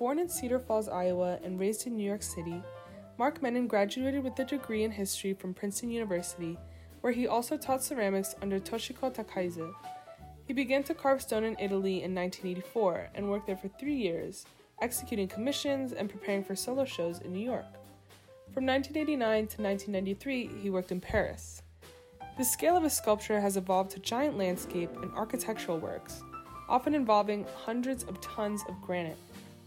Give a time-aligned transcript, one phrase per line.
[0.00, 2.62] Born in Cedar Falls, Iowa, and raised in New York City,
[3.18, 6.56] Mark Mennin graduated with a degree in history from Princeton University,
[7.02, 9.74] where he also taught ceramics under Toshiko Takaezu.
[10.46, 14.46] He began to carve stone in Italy in 1984 and worked there for three years,
[14.80, 17.66] executing commissions and preparing for solo shows in New York.
[18.54, 21.60] From 1989 to 1993, he worked in Paris.
[22.38, 26.22] The scale of his sculpture has evolved to giant landscape and architectural works,
[26.70, 29.18] often involving hundreds of tons of granite,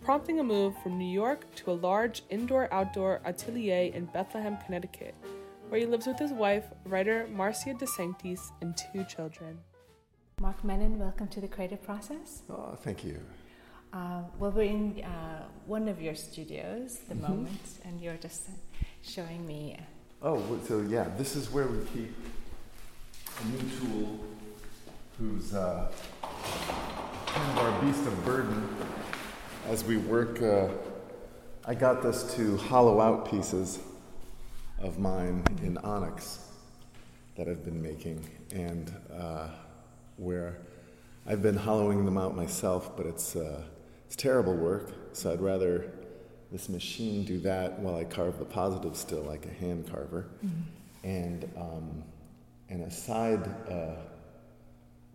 [0.03, 5.15] prompting a move from New York to a large indoor outdoor atelier in Bethlehem, Connecticut,
[5.69, 9.57] where he lives with his wife, writer Marcia DeSanctis, and two children.
[10.41, 12.41] Mark Mennin, welcome to the creative process.
[12.49, 13.19] Oh, thank you.
[13.93, 17.29] Uh, well, we're in uh, one of your studios at the Mhm.
[17.29, 18.51] moment, and you're just uh,
[19.03, 19.77] showing me.
[20.21, 22.13] Oh, so yeah, this is where we keep
[23.41, 24.19] a new tool
[25.19, 25.91] who's uh,
[27.27, 28.67] kind of our beast of burden
[29.67, 30.41] as we work.
[30.41, 30.67] Uh,
[31.65, 33.79] I got this to hollow out pieces
[34.81, 36.39] of mine in onyx
[37.37, 39.47] that I've been making, and uh,
[40.17, 40.57] where
[41.25, 43.63] I've been hollowing them out myself, but it's uh,
[44.05, 44.91] it's terrible work.
[45.13, 45.91] So I'd rather
[46.51, 50.27] this machine do that while I carve the positive still, like a hand carver.
[51.03, 52.03] And um,
[52.69, 53.95] and a side uh,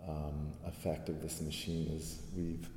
[0.09, 2.69] um, effect of this machine is we've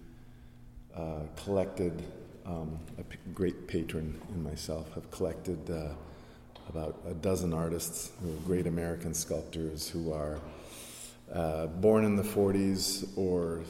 [0.95, 2.03] uh, collected.
[2.45, 5.93] Um, a p- great patron and myself have collected uh,
[6.69, 10.39] about a dozen artists who are great American sculptors who are
[11.33, 13.61] uh, born in the 40s or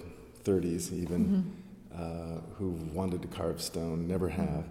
[0.46, 1.54] 30s even,
[1.94, 4.66] uh, who wanted to carve stone, never have,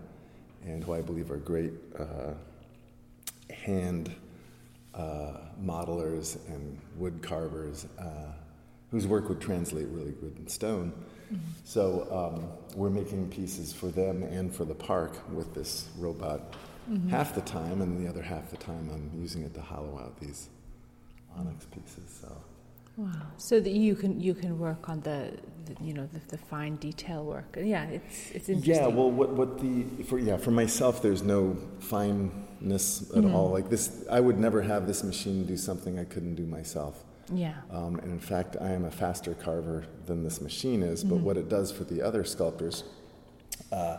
[0.65, 2.33] and who I believe are great uh,
[3.53, 4.15] hand
[4.95, 8.33] uh, modelers and wood carvers uh,
[8.91, 10.93] whose work would translate really good in stone.
[11.65, 16.57] So um, we're making pieces for them and for the park with this robot
[17.09, 20.19] half the time, and the other half the time I'm using it to hollow out
[20.21, 20.49] these
[21.37, 22.19] onyx pieces.
[22.21, 22.37] So.
[22.97, 23.13] Wow!
[23.37, 25.33] So that you can you can work on the,
[25.67, 27.57] the you know the, the fine detail work.
[27.59, 28.75] Yeah, it's it's interesting.
[28.75, 33.51] Yeah, well, what, what the for yeah for myself, there's no fineness at all.
[33.51, 37.05] Like this, I would never have this machine do something I couldn't do myself.
[37.33, 37.55] Yeah.
[37.71, 41.05] Um, and in fact, I am a faster carver than this machine is.
[41.05, 42.85] But what it does for the other sculptors
[43.73, 43.99] uh,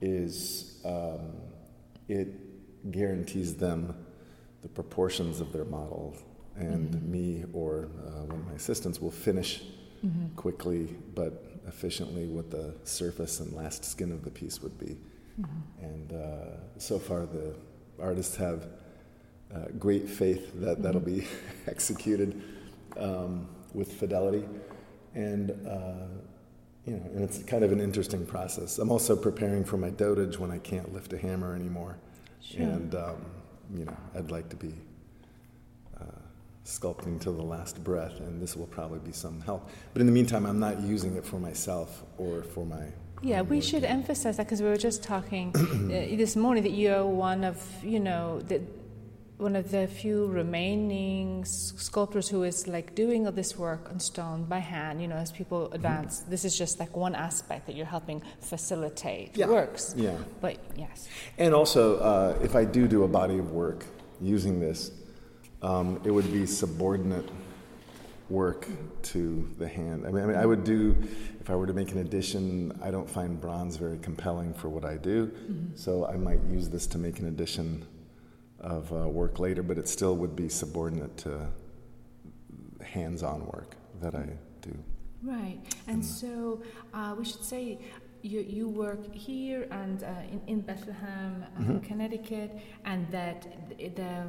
[0.00, 1.32] is um,
[2.08, 3.94] it guarantees them
[4.62, 6.16] the proportions of their model,
[6.56, 9.62] and me or uh, one of my assistants will finish
[10.34, 14.96] quickly but efficiently what the surface and last skin of the piece would be.
[15.80, 17.54] And uh, so far, the
[17.98, 18.66] artists have
[19.54, 21.26] uh, great faith that that'll be
[21.66, 22.42] executed
[22.98, 24.44] um, with fidelity,
[25.14, 26.06] and uh,
[26.86, 28.78] you know, and it's kind of an interesting process.
[28.78, 31.98] I'm also preparing for my dotage when I can't lift a hammer anymore,
[32.40, 32.62] Sure.
[32.62, 33.16] and um,
[33.74, 34.74] you know, I'd like to be
[36.00, 36.04] uh,
[36.64, 39.68] sculpting till the last breath, and this will probably be some help.
[39.92, 42.86] But in the meantime, I'm not using it for myself or for my.
[43.22, 47.04] Yeah, we should emphasize that because we were just talking uh, this morning that you're
[47.04, 48.62] one of you know the
[49.40, 54.44] one of the few remaining sculptors who is like doing all this work on stone
[54.44, 55.00] by hand.
[55.00, 55.74] You know, as people Mm-hmm.
[55.74, 59.48] advance, this is just like one aspect that you're helping facilitate Yeah.
[59.48, 59.94] works.
[59.96, 60.16] Yeah.
[60.40, 61.08] But yes,
[61.38, 63.84] And also, uh, if I do do a body of work
[64.20, 64.90] using this,
[65.62, 67.28] um, it would be subordinate
[68.28, 68.68] work
[69.02, 70.06] to the hand.
[70.06, 70.96] I mean, I mean, I would do,
[71.40, 74.84] if I were to make an addition, I don't find bronze very compelling for what
[74.84, 75.30] I do,
[75.74, 77.84] so I might use this to make an addition
[78.60, 81.48] of uh, work later, but it still would be subordinate to
[82.84, 84.26] hands on work that I
[84.62, 84.74] do.
[85.22, 85.58] right.
[85.86, 86.62] And so
[86.94, 87.78] uh, we should say.
[88.22, 91.78] You, you work here and uh, in, in Bethlehem, uh, Mm-hmm.
[91.78, 92.54] Connecticut,
[92.84, 94.26] and that the, the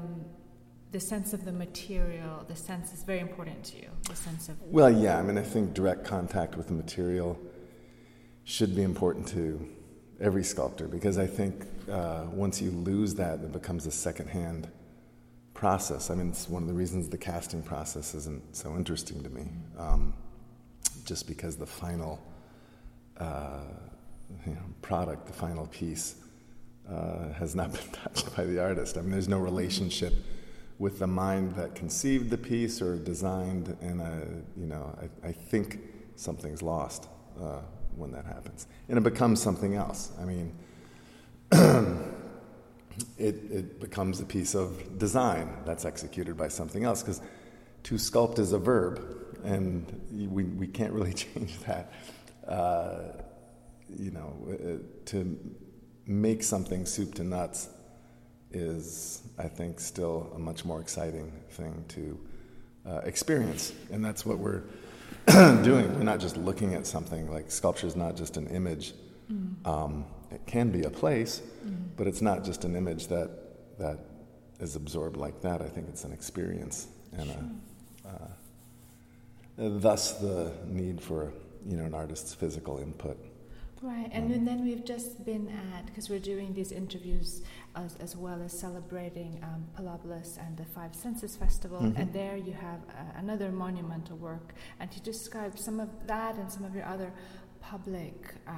[0.91, 3.89] the sense of the material, the sense is very important to you.
[4.09, 7.37] The sense of Well, yeah, I mean, I think direct contact with the material
[8.43, 9.67] should be important to
[10.21, 14.69] every sculptor because I think uh, once you lose that, it becomes a secondhand
[15.53, 16.09] process.
[16.09, 19.47] I mean, it's one of the reasons the casting process isn't so interesting to me,
[19.77, 20.13] um,
[21.05, 22.21] just because the final
[23.17, 23.61] uh,
[24.45, 26.15] you know, product, the final piece,
[26.89, 28.97] uh, has not been touched by the artist.
[28.97, 30.13] I mean, there's no relationship
[30.79, 35.79] with the mind that conceived the piece or designed, and you know, I, I think
[36.15, 37.07] something's lost
[37.39, 37.59] uh,
[37.95, 40.11] when that happens, and it becomes something else.
[40.19, 40.53] I mean,
[43.17, 47.21] it, it becomes a piece of design that's executed by something else because
[47.83, 49.01] to sculpt is a verb,
[49.43, 51.91] and we, we can't really change that.
[52.47, 53.21] Uh,
[53.97, 55.37] you know, uh, to
[56.05, 57.69] make something soup to nuts
[58.51, 62.19] is, I think, still a much more exciting thing to
[62.85, 63.73] uh, experience.
[63.91, 64.63] And that's what we're
[65.63, 65.93] doing.
[65.95, 68.93] We're not just looking at something, like sculpture is not just an image.
[69.31, 69.67] Mm.
[69.67, 71.75] Um, it can be a place, mm.
[71.97, 73.29] but it's not just an image that,
[73.77, 73.99] that
[74.59, 75.61] is absorbed like that.
[75.61, 76.87] I think it's an experience.
[77.17, 78.11] And sure.
[79.57, 81.31] a, uh, thus the need for
[81.67, 83.17] you know, an artist's physical input.
[83.81, 87.41] Right, and um, then we've just been at, because we're doing these interviews
[87.75, 91.99] as, as well as celebrating um, and the Five Senses Festival, mm-hmm.
[91.99, 96.51] and there you have uh, another monumental work, and to describe some of that and
[96.51, 97.11] some of your other
[97.59, 98.51] public uh,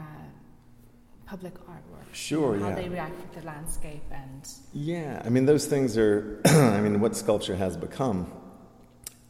[1.25, 2.13] public artwork.
[2.13, 2.63] Sure, yeah.
[2.63, 2.75] how yeah.
[2.75, 4.45] they react to the landscape and.
[4.73, 8.29] Yeah, I mean, those things are, I mean, what sculpture has become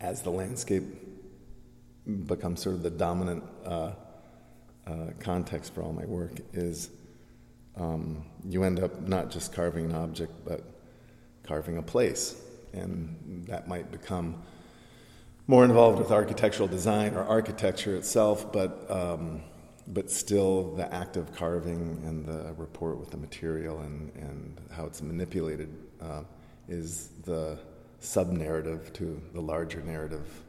[0.02, 0.84] as the landscape
[2.26, 3.44] becomes sort of the dominant.
[3.64, 3.92] Uh,
[4.88, 6.90] uh, context for all my work is
[7.76, 10.64] um, you end up not just carving an object, but
[11.44, 12.40] carving a place.
[12.74, 14.42] And that might become
[15.48, 19.42] more involved with architectural design or architecture itself, but, um,
[19.88, 24.86] but still the act of carving and the rapport with the material and, and how
[24.86, 25.70] it's manipulated
[26.02, 26.22] uh,
[26.68, 27.58] is the
[28.00, 30.42] sub narrative to the larger narrative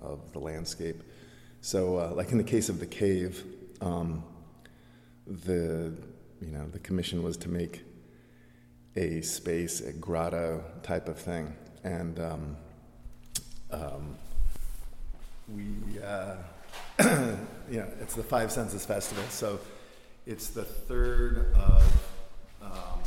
[0.00, 1.02] of the landscape.
[1.60, 3.44] So, uh, like in the case of the cave,
[3.80, 4.24] um,
[5.26, 5.92] the
[6.40, 7.82] you know the commission was to make
[8.96, 11.54] a space, a grotto type of thing,
[11.84, 12.56] and um,
[13.70, 14.16] um,
[15.48, 16.36] we uh,
[17.70, 19.60] you know it's the Five Senses Festival, so
[20.26, 22.12] it's the third of
[22.62, 23.00] um,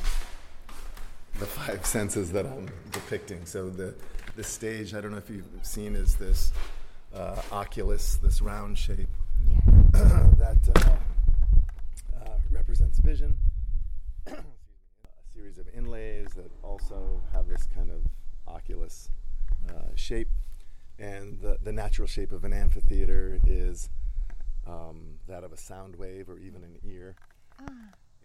[1.40, 3.46] the five senses that I'm depicting.
[3.46, 3.94] So the
[4.36, 6.54] the stage, I don't know if you've seen, is this
[7.14, 9.10] uh, oculus, this round shape
[9.94, 13.38] that uh, uh, represents vision.
[14.28, 14.34] a
[15.34, 18.00] series of inlays that also have this kind of
[18.48, 19.10] oculus
[19.70, 20.30] uh, shape.
[20.98, 23.90] And the, the natural shape of an amphitheater is
[24.66, 27.16] um, that of a sound wave or even an ear.
[27.60, 27.74] Ah.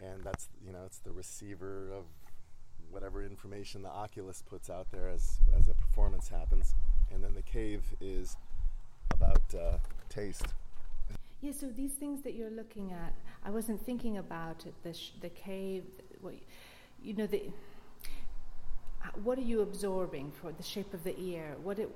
[0.02, 2.04] And that's, you know, it's the receiver of
[2.90, 6.74] whatever information the oculus puts out there as, as a performance happens.
[7.12, 8.36] And then the cave is
[9.10, 9.78] about uh,
[10.08, 10.46] taste.
[11.42, 15.12] Yeah, so these things that you're looking at, I wasn't thinking about it, the, sh-
[15.20, 15.84] the cave,
[16.20, 16.34] what,
[17.02, 17.42] you know, the,
[19.22, 21.56] what are you absorbing for the shape of the ear?
[21.62, 21.94] What it,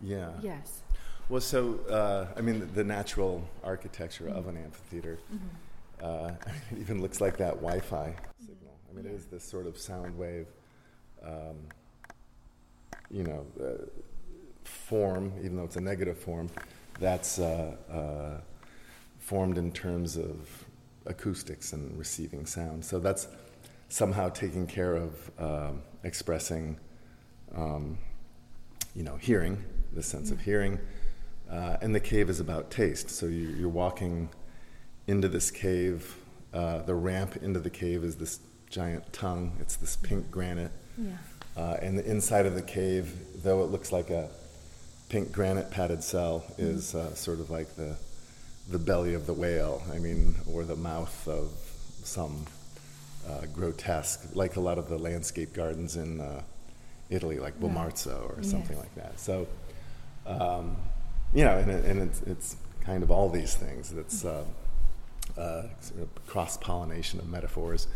[0.00, 0.32] yeah.
[0.42, 0.82] Yes.
[1.28, 4.36] Well, so, uh, I mean, the, the natural architecture mm-hmm.
[4.36, 6.04] of an amphitheater, mm-hmm.
[6.04, 6.32] uh,
[6.72, 8.44] it even looks like that Wi Fi mm-hmm.
[8.44, 8.74] signal.
[8.90, 9.12] I mean, yeah.
[9.12, 10.48] it is this sort of sound wave,
[11.24, 11.56] um,
[13.10, 13.84] you know, uh,
[14.64, 16.48] form, even though it's a negative form,
[16.98, 18.40] that's uh, uh,
[19.20, 20.66] formed in terms of
[21.06, 22.84] acoustics and receiving sound.
[22.84, 23.28] So that's
[23.88, 26.78] somehow taking care of um, expressing,
[27.54, 27.98] um,
[28.94, 29.62] you know, hearing,
[29.92, 30.80] the sense of hearing.
[31.50, 33.10] Uh, and the cave is about taste.
[33.10, 34.28] So you, are walking
[35.06, 36.16] into this cave.
[36.54, 39.56] Uh, the ramp into the cave is this giant tongue.
[39.60, 40.72] It's this pink granite.
[40.96, 41.10] Yeah.
[41.56, 43.12] Uh, and the inside of the cave,
[43.42, 44.30] though it looks like a
[45.08, 46.62] pink granite padded cell, mm-hmm.
[46.62, 47.96] is uh, sort of like the
[48.70, 51.50] the belly of the whale, I mean, or the mouth of
[52.04, 52.46] some
[53.28, 56.42] uh, grotesque, like a lot of the landscape gardens in uh,
[57.10, 58.86] Italy, like Bomarzo or something yes.
[58.86, 59.20] like that.
[59.20, 59.48] So,
[60.26, 60.76] um,
[61.34, 63.92] you know, and, and it's, it's, kind of all these things.
[63.92, 64.42] It's uh,
[65.36, 67.88] uh sort of cross pollination of metaphors.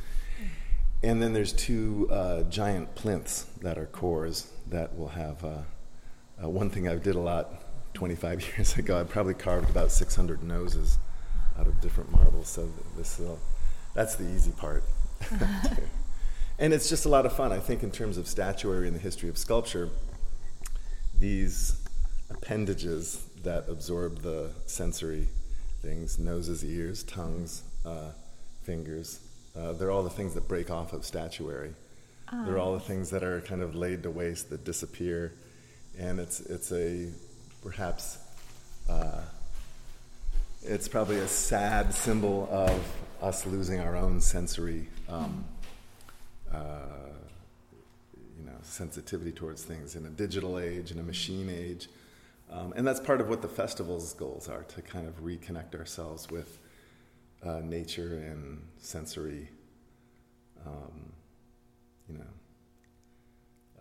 [1.03, 6.69] And then there's two uh, giant plinths that are cores that will have uh, one
[6.69, 7.64] thing I did a lot
[7.95, 10.99] 25 years ago, I probably carved about 600 noses
[11.59, 12.49] out of different marbles.
[12.49, 13.37] So this uh,
[13.95, 14.85] that's the easy part.
[16.59, 17.53] and it's just a lot of fun.
[17.53, 19.89] I think in terms of statuary and the history of sculpture,
[21.19, 21.81] these
[22.31, 25.29] appendages that absorb the sensory
[25.83, 28.11] things, noses, ears, tongues, uh,
[28.63, 29.21] fingers,
[29.57, 31.75] uh, they're all the things that break off of statuary.
[32.47, 35.35] They're all the things that are kind of laid to waste, that disappear.
[35.97, 37.11] And it's, it's a
[37.65, 38.19] perhaps
[38.91, 39.23] uh,
[40.63, 42.79] it's probably a sad symbol of
[43.23, 45.45] us losing our own sensory, um,
[46.53, 46.83] uh,
[48.39, 51.89] you know, sensitivity towards things in a digital age, in a machine age.
[52.51, 56.31] Um, and that's part of what the festival's goals are to kind of reconnect ourselves
[56.31, 56.59] with
[57.43, 59.49] uh, nature and sensory,
[60.67, 61.13] um,
[62.09, 62.25] you know,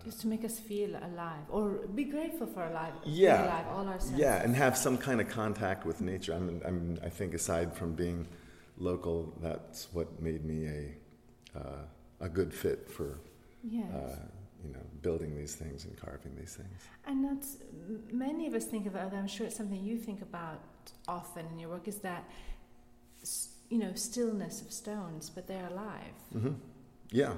[0.05, 2.93] just to make us feel alive or be grateful for alive.
[3.05, 3.45] Yeah.
[3.45, 4.19] Alive, all our senses.
[4.19, 6.33] Yeah, and have some kind of contact with nature.
[6.33, 8.27] I mean, I mean, I think aside from being
[8.77, 11.86] local, that's what made me a, uh,
[12.22, 13.19] a good fit for,
[13.63, 13.91] Yes.
[13.93, 14.15] uh,
[14.65, 16.81] you know, building these things and carving these things.
[17.05, 19.13] And m- many of us think about.
[19.13, 20.60] I'm sure it's something you think about
[21.07, 21.88] often in your work.
[21.88, 22.24] Is that
[23.69, 26.15] you know stillness of stones, but they're alive.
[26.36, 26.53] Mm-hmm.
[27.12, 27.33] Yeah,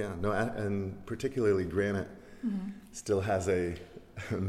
[0.00, 0.12] yeah.
[0.24, 0.74] No, and
[1.06, 2.08] particularly granite
[2.44, 2.68] Mm-hmm.
[2.92, 3.74] still has a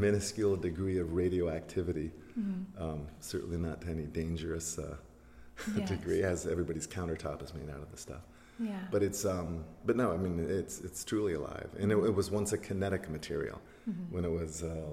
[0.06, 2.10] minuscule degree of radioactivity.
[2.38, 2.82] Mm-hmm.
[2.84, 4.96] Um, certainly not to any dangerous uh,
[5.76, 5.88] Yes.
[5.88, 8.24] degree, as everybody's countertop is made out of this stuff.
[8.60, 8.78] Yeah.
[8.92, 12.26] But it's, um, but no, I mean, it's it's truly alive, and it, it was
[12.30, 13.58] once a kinetic material
[13.90, 14.04] Mhm.
[14.14, 14.92] when it was uh,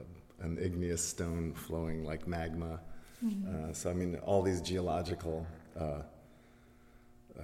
[0.00, 2.80] a, an igneous stone flowing like magma.
[3.22, 3.42] Mhm.
[3.52, 5.36] Uh, so I mean, all these geological
[5.84, 6.02] uh,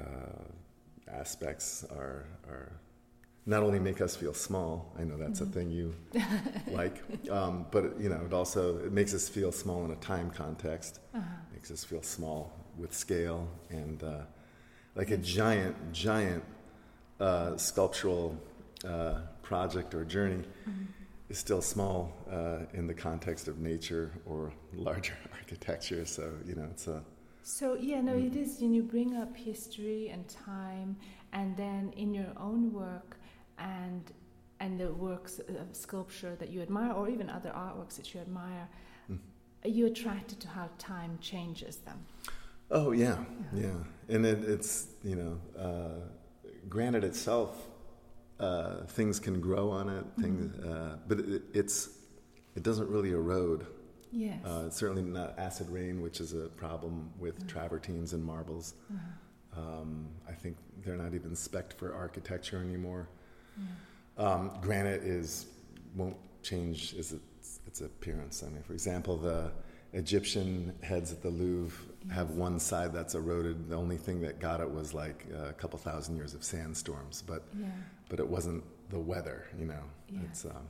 [0.00, 0.44] uh,
[1.12, 2.72] aspects are are
[3.46, 4.92] not only make us feel small.
[4.98, 5.48] I know that's Mhm.
[5.48, 5.94] a thing you
[6.72, 10.30] like, um, but you know, it also it makes us feel small in a time
[10.30, 11.00] context.
[11.14, 11.25] Uh-huh.
[11.52, 14.22] Makes us feel small with scale and uh,
[14.94, 16.42] like a giant, giant
[17.20, 18.36] uh, sculptural
[18.84, 20.86] uh, project or journey Mhm.
[21.28, 26.04] is still small uh, in the context of nature or larger architecture.
[26.04, 27.02] So you know, it's a
[27.48, 28.60] So yeah, no, it is.
[28.60, 30.96] And you bring up history and time,
[31.32, 33.18] and then in your own work
[33.56, 34.02] and
[34.58, 38.68] and the works of sculpture that you admire, or even other artworks that you admire,
[39.08, 39.18] Mm.
[39.64, 41.98] are you attracted to how time changes them?
[42.72, 43.24] Oh yeah,
[43.54, 43.60] Yeah.
[43.60, 46.00] yeah, and it, it's you know, uh,
[46.68, 47.68] granite itself,
[48.40, 51.90] uh, things can grow on it, things, uh, but it, it's
[52.56, 53.66] it doesn't really erode.
[54.12, 54.44] Yes.
[54.44, 57.48] Uh, certainly not acid rain, which is a problem with Mhm.
[57.48, 58.75] travertines and marbles.
[58.92, 59.60] Uh-huh.
[59.60, 63.08] Um, I think they're not even spec'd for architecture anymore.
[63.58, 63.64] Yeah.
[64.25, 65.46] Um, granite is
[65.94, 68.42] won't change its, its its appearance.
[68.42, 69.50] I mean, for example, the
[69.92, 71.76] Egyptian heads at the Louvre
[72.10, 73.68] have one side that's eroded.
[73.68, 77.44] The only thing that got it was like a couple thousand years of sandstorms, but
[77.58, 77.70] Yeah.
[78.08, 79.46] but it wasn't the weather.
[79.58, 80.20] You know, Yeah.
[80.28, 80.44] it's.
[80.44, 80.68] Um,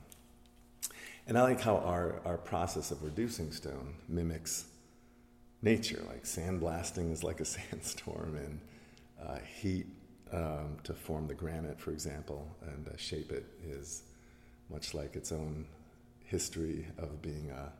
[1.27, 4.65] and I like how our our process of reducing stone mimics
[5.61, 6.01] nature.
[6.07, 8.59] Like sandblasting is like a sandstorm, and
[9.21, 9.87] uh, heat
[10.31, 14.03] um, to form the granite, for example, and uh, shape it is
[14.69, 15.65] much like its own
[16.25, 17.71] history of being a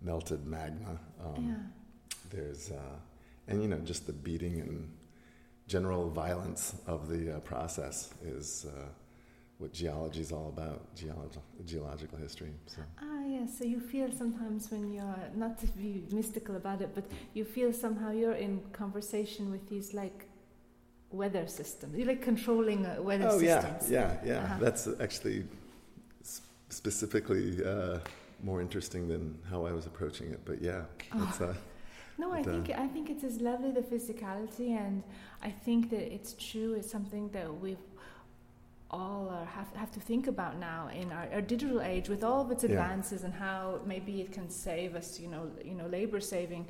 [0.00, 0.98] melted magma.
[1.22, 1.54] Um, yeah.
[2.30, 2.96] There's, uh,
[3.46, 4.90] and you know, just the beating and
[5.66, 8.86] general violence of the uh, process is uh,
[9.58, 12.52] what geology is all about, geological, geological history.
[12.66, 12.82] So.
[13.02, 13.46] Ah, yeah.
[13.46, 17.72] So you feel sometimes when you're not to be mystical about it, but you feel
[17.72, 20.26] somehow you're in conversation with these like
[21.10, 21.96] weather systems.
[21.96, 23.90] You're like controlling uh, weather Oh yeah, systems.
[23.90, 24.44] yeah, yeah.
[24.44, 24.56] Uh-huh.
[24.60, 25.44] That's actually
[26.68, 27.98] specifically uh,
[28.42, 30.40] more interesting than how I was approaching it.
[30.44, 30.82] But yeah,
[31.14, 31.54] it's, uh,
[32.18, 35.02] No, I uh, think I think it is lovely the physicality, and
[35.42, 36.74] I think that it's true.
[36.74, 37.86] It's something that we've
[38.90, 39.17] all
[39.48, 42.64] have have to think about now in our, our digital age, with all of its
[42.64, 42.70] Yeah.
[42.70, 45.18] advances and how maybe it can save us.
[45.20, 46.66] You know, you know, labor saving.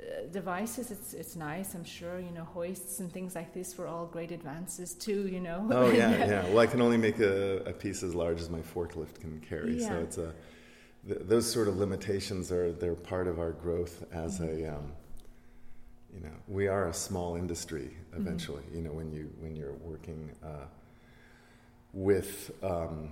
[0.00, 3.86] Uh, devices it's it's nice i'm sure you know hoists and things like this were
[3.86, 6.42] all great advances too you know oh yeah, yeah.
[6.48, 9.78] Well, I can only make a, a piece as large as my forklift can carry.
[9.78, 10.32] So it's a
[11.06, 14.48] th- those sort of limitations are they're part of our growth as Mhm.
[14.50, 14.86] a um,
[16.14, 18.20] you know we are a small industry Mm-hmm.
[18.22, 18.64] eventually.
[18.74, 20.64] You know when you when you're working uh,
[21.92, 23.10] with um,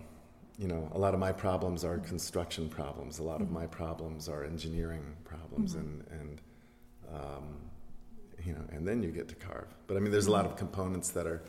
[0.58, 3.18] you know a lot of my problems are construction problems.
[3.18, 5.80] A lot of my problems are engineering problems Mhm.
[5.80, 6.40] and and
[7.14, 7.56] um,
[8.44, 9.68] you know and then you get to carve.
[9.86, 11.42] But I mean there's a lot of components that are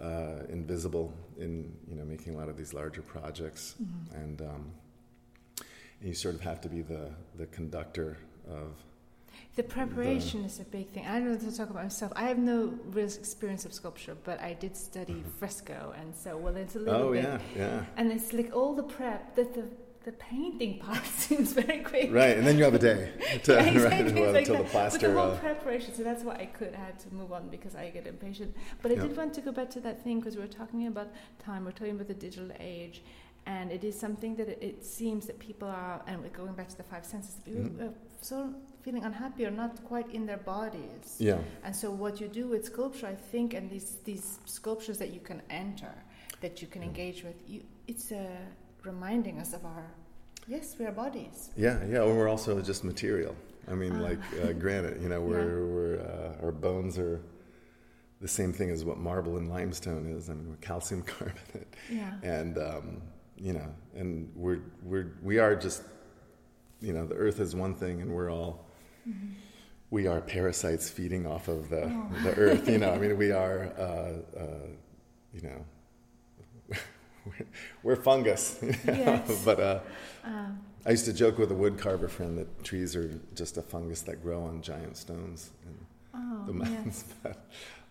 [0.00, 4.14] uh, invisible in you know making a lot of these larger projects, Mhm.
[4.22, 4.72] and um,
[6.00, 8.16] you sort of have to be the the conductor
[8.48, 8.82] of.
[9.56, 11.06] The preparation is a big thing.
[11.06, 12.12] I don't know to talk about myself.
[12.16, 16.56] I have no real experience of sculpture, but I did study fresco, and so well,
[16.56, 17.08] it's a little Mm-hmm.
[17.08, 17.24] Oh bit.
[17.24, 17.84] yeah, yeah.
[17.98, 19.64] And it's like all the prep that the
[20.04, 22.10] the painting part seems very quick.
[22.12, 23.12] Right, and then you have a day
[23.44, 24.98] to, Yeah, right, exactly, well, like until the plaster.
[24.98, 26.74] But the whole uh, preparation, so that's why I could.
[26.74, 28.56] I had to move on because I get impatient.
[28.80, 29.02] But I Yeah.
[29.02, 31.08] did want to go back to that thing because we were talking about
[31.38, 31.64] time.
[31.66, 33.02] We're talking about the digital age,
[33.46, 36.68] and it is something that it, it seems that people are, and we're going back
[36.68, 37.36] to the five senses.
[37.46, 37.92] Mhm.
[38.20, 41.16] so feeling unhappy or not quite in their bodies.
[41.18, 45.10] yeah, And so what you do with sculpture, I think, and these these sculptures that
[45.16, 45.92] you can enter,
[46.40, 46.88] that you can Yeah.
[46.90, 48.24] engage with, you, it's uh,
[48.84, 49.84] reminding us of our
[50.48, 51.50] yes, we are bodies.
[51.56, 52.02] yeah, yeah.
[52.04, 53.34] And we're also just material.
[53.68, 54.08] I mean, Ah.
[54.08, 55.00] like uh, granite.
[55.02, 57.20] You know, we're, we're uh, our bones are
[58.20, 60.28] the same thing as what marble and limestone is.
[60.30, 61.72] I mean, we're calcium carbonate.
[61.90, 62.14] Yeah.
[62.38, 63.02] and um,
[63.42, 65.82] you know, and we're we're we are just,
[66.80, 68.64] you know, the Earth is one thing, and we're all
[69.08, 69.34] Mhm.
[69.90, 72.08] we are parasites feeding off of the, oh.
[72.22, 72.68] the earth.
[72.68, 74.66] You know, I mean, we are, uh, uh,
[75.34, 76.78] you know,
[77.82, 78.58] we're fungus.
[78.62, 78.74] You know?
[78.86, 79.44] Yes.
[79.44, 79.80] but uh,
[80.24, 80.60] um.
[80.86, 84.22] I used to joke with a woodcarver friend that trees are just a fungus that
[84.22, 85.50] grow on giant stones
[86.14, 87.04] oh, the mountains.
[87.24, 87.36] Yes.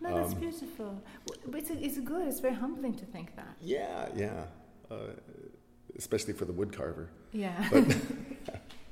[0.00, 1.02] no, that's um, beautiful.
[1.46, 2.26] But it's, it's good.
[2.26, 3.56] It's very humbling to think that.
[3.60, 4.44] Yeah, yeah.
[4.92, 5.12] Uh,
[5.96, 7.08] especially for the woodcarver.
[7.32, 7.68] Yeah.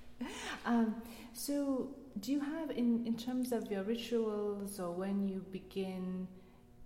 [0.66, 0.94] um,
[1.32, 1.88] so
[2.20, 6.28] do you have in, in terms of your rituals or when you begin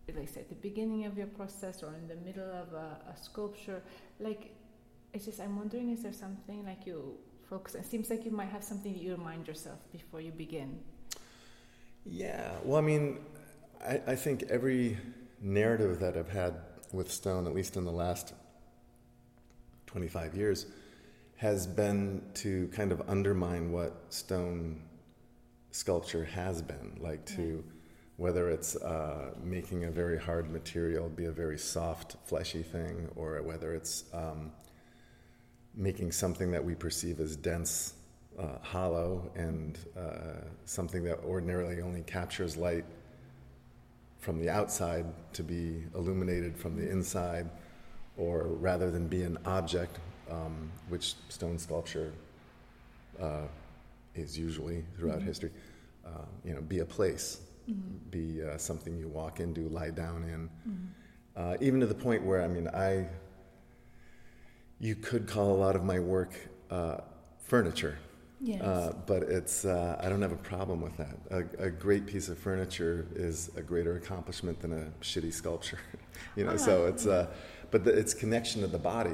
[0.08, 3.16] like I said, the beginning of your process or in the middle of a, a
[3.16, 3.82] sculpture,
[4.20, 4.54] like
[5.14, 7.16] it's just I'm wondering is there something like you
[7.48, 10.78] focus it seems like you might have something that you remind yourself before you begin.
[12.04, 12.52] Yeah.
[12.64, 13.18] Well I mean
[13.84, 14.98] I, I think every
[15.40, 16.54] narrative that I've had
[16.92, 18.34] with stone, at least in the last
[19.94, 20.66] twenty five years,
[21.36, 24.82] has been to kind of undermine what stone
[25.70, 27.62] sculpture has been like to
[28.16, 33.40] whether it's uh, making a very hard material be a very soft fleshy thing or
[33.42, 34.50] whether it's um,
[35.76, 37.94] making something that we perceive as dense
[38.36, 42.84] uh, hollow and uh, something that ordinarily only captures light
[44.18, 47.48] from the outside to be illuminated from the inside
[48.16, 49.98] or rather than be an object
[50.30, 52.12] um, which stone sculpture
[53.20, 53.42] uh,
[54.14, 55.26] is usually throughout mm-hmm.
[55.26, 55.50] history.
[56.06, 57.96] Uh, you know, be a place, mm-hmm.
[58.10, 60.50] be uh, something you walk into, lie down in.
[60.70, 60.84] Mm-hmm.
[61.36, 63.06] Uh, even to the point where, I mean, I,
[64.78, 66.34] you could call a lot of my work
[66.70, 66.98] uh,
[67.38, 67.98] furniture.
[68.40, 68.60] Yes.
[68.60, 71.16] Uh, but it's, I don't have a problem with that.
[71.30, 75.78] A, a, great piece of furniture is a greater accomplishment than a shitty sculpture.
[76.36, 77.06] you know, ah, so it's,
[77.74, 79.10] but the, its connection to the body.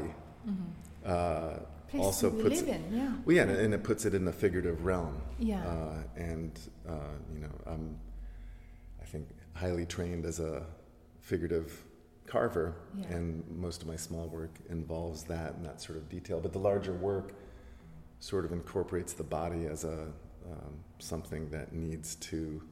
[0.47, 1.51] Mm-hmm
[1.91, 3.13] Place also puts it, in, yeah.
[3.25, 5.21] Well, yeah, and it puts it in the figurative realm.
[5.41, 5.67] Yeah.
[5.67, 6.57] Uh, and
[6.89, 7.99] uh, you know, I'm,
[9.03, 10.65] I think, highly trained as a
[11.21, 11.83] figurative
[12.29, 13.07] carver, yeah.
[13.09, 16.39] and most of my small work involves that and that sort of detail.
[16.39, 17.33] But the larger work
[18.21, 20.07] sort of incorporates the body as a
[20.47, 22.63] um, something that needs to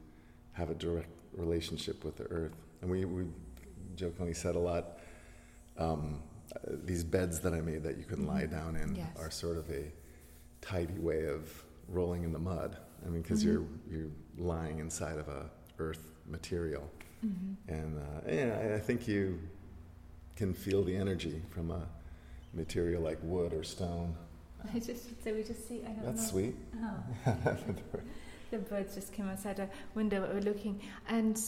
[0.53, 2.55] have a direct relationship with the earth.
[2.83, 3.25] And we, we
[3.97, 4.98] jokingly said a lot.
[5.79, 6.23] Um,
[6.85, 8.57] these beds that I made that you can lie mm-hmm.
[8.57, 9.09] down in yes.
[9.19, 9.93] are sort of a
[10.61, 11.51] tidy way of
[11.89, 12.77] rolling in the mud.
[13.05, 13.65] I mean, because mm-hmm.
[13.91, 16.91] you're you're lying inside of a earth material,
[17.25, 17.73] mm-hmm.
[17.73, 19.39] and uh, yeah, I think you
[20.37, 21.87] can feel the energy from a
[22.55, 24.15] material like wood or stone.
[24.75, 25.83] I just so we just see.
[25.85, 26.29] I don't That's know.
[26.29, 26.57] sweet.
[26.83, 27.57] Oh.
[28.51, 30.29] the birds just came outside a window.
[30.33, 31.39] We're looking, and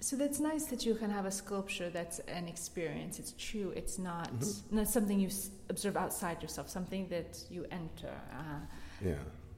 [0.00, 3.18] so that's nice that you can have a sculpture that's an experience.
[3.18, 3.72] It's true.
[3.74, 4.76] It's not mm-hmm.
[4.76, 5.30] not something you
[5.68, 6.68] observe outside yourself.
[6.68, 8.14] Something that you enter.
[8.32, 8.60] Uh,
[9.04, 9.14] yeah.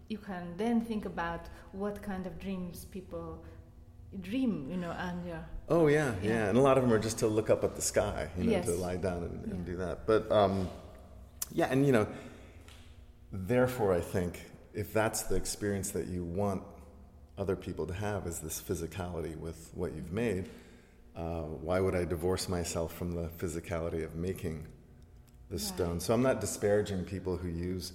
[0.09, 3.45] You can then think about what kind of dreams people
[4.21, 4.69] dream.
[4.71, 5.43] You know, and yeah.
[5.69, 7.75] Oh yeah, yeah, yeah, and a lot of them are just to look up at
[7.75, 8.29] the sky.
[8.39, 8.67] You know, yes.
[8.67, 9.73] to lie down and, and yeah.
[9.73, 10.07] do that.
[10.07, 10.69] But um,
[11.53, 12.07] yeah, and you know,
[13.33, 16.63] therefore, I think if that's the experience that you want
[17.39, 20.51] other people to have is this physicality with what you've made.
[21.17, 24.67] Uh, why would I divorce myself from the physicality of making
[25.49, 25.61] the right.
[25.61, 26.01] stone?
[26.01, 27.93] So I'm not disparaging people who use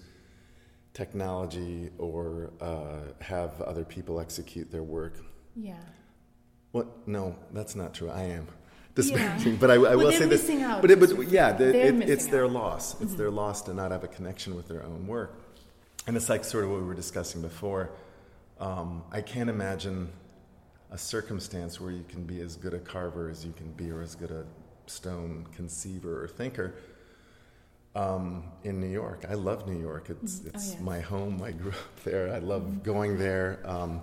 [0.93, 5.15] technology or uh, have other people execute their work.
[5.55, 5.75] Yeah.
[6.71, 7.07] What?
[7.07, 8.09] No, that's not true.
[8.09, 8.47] I am
[8.95, 9.57] disparaging, yeah.
[9.59, 10.45] but I, I well, will say this.
[10.81, 12.93] But, it, but yeah, the, it, it's their loss.
[12.93, 13.17] It's mm-hmm.
[13.17, 15.39] their loss to not have a connection with their own work,
[16.07, 17.91] and it's like sort of what we were discussing before
[18.63, 20.09] um, I can't imagine
[20.89, 24.01] a circumstance where you can be as good a carver as you can be, or
[24.01, 24.45] as good a
[24.85, 26.75] stone conceiver or thinker.
[27.93, 30.09] Um, in New York, I love New York.
[30.09, 30.47] It's mm-hmm.
[30.47, 31.41] it's oh, my home.
[31.43, 32.33] I grew up there.
[32.33, 32.79] I love mm-hmm.
[32.83, 33.59] going there.
[33.65, 34.01] Um,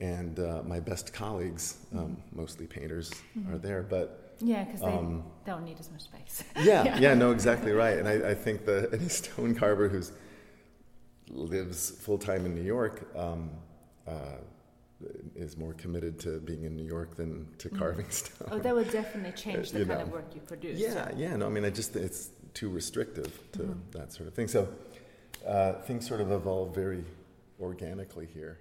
[0.00, 2.40] and uh, my best colleagues, um, mm-hmm.
[2.40, 3.54] mostly painters, mm-hmm.
[3.54, 3.82] are there.
[3.82, 6.42] But yeah, because they um, don't need as much space.
[6.56, 7.98] yeah, yeah, yeah, no, exactly right.
[7.98, 10.10] And I, I think that any stone carver who's
[11.30, 13.50] lives full time in New York um,
[14.06, 14.38] uh,
[15.34, 17.78] is more committed to being in New York than to mm.
[17.78, 18.48] carving stone.
[18.50, 20.00] Oh, that would definitely change the kind know.
[20.00, 20.78] of work you produce.
[20.78, 21.36] Yeah, yeah.
[21.36, 23.98] No, I mean, I just it's too restrictive to mm-hmm.
[23.98, 24.48] that sort of thing.
[24.48, 24.68] So
[25.46, 27.04] uh, things sort of evolve very
[27.60, 28.58] organically here.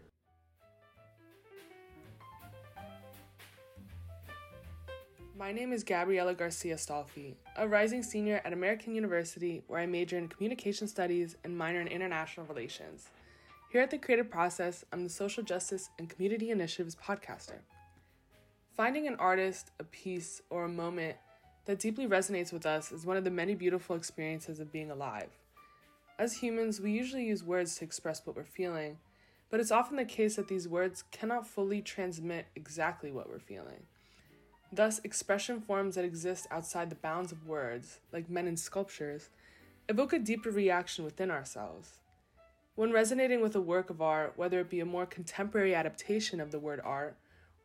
[5.38, 10.18] My name is Gabriela Garcia Stolfi, a rising senior at American University, where I major
[10.18, 13.10] in communication studies and minor in international relations.
[13.76, 17.58] Here at The Creative Process, I'm the Social Justice and Community Initiatives podcaster.
[18.72, 21.18] Finding an artist, a piece, or a moment
[21.66, 25.28] that deeply resonates with us is one of the many beautiful experiences of being alive.
[26.18, 28.98] As humans, we usually use words to express what we're feeling,
[29.50, 33.84] but it's often the case that these words cannot fully transmit exactly what we're feeling.
[34.72, 39.32] Thus, expression forms that exist outside the bounds of words, like Mennin's sculptures,
[39.90, 42.00] evoke a deeper reaction within ourselves.
[42.76, 46.52] When resonating with a work of art, whether it be a more contemporary adaptation of
[46.52, 47.16] the word art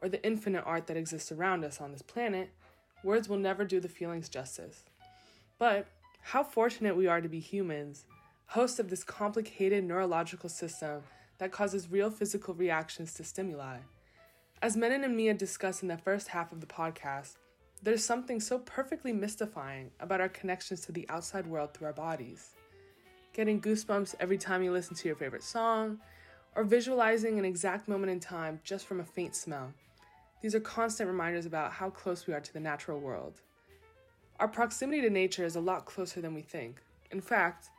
[0.01, 2.51] or the infinite art that exists around us on this planet,
[3.03, 4.85] words will never do the feelings justice.
[5.59, 5.89] But
[6.23, 8.05] how fortunate we are to be humans,
[8.47, 11.03] hosts of this complicated neurological system
[11.39, 13.79] that causes real physical reactions to stimuli.
[14.63, 17.35] As Mennin and Mia discuss in the first half of the podcast,
[17.83, 22.51] there's something so perfectly mystifying about our connections to the outside world through our bodies.
[23.33, 26.01] Getting goosebumps every time you listen to your favorite song,
[26.57, 29.73] or visualizing an exact moment in time just from a faint smell.
[30.43, 33.41] These are constant reminders about how close we are to the natural world.
[34.41, 36.83] Our proximity to nature is a lot closer than we think.
[37.13, 37.71] In fact,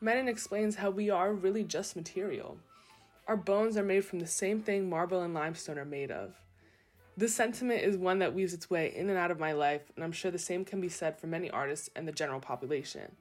[0.00, 2.58] Mennin explains how we are really just material.
[3.28, 6.34] Our bones are made from the same thing marble and limestone are made of.
[7.16, 10.04] This sentiment is one that weaves its way in and out of my life, and
[10.04, 13.16] I'm sure the same can be said for many artists and the general population.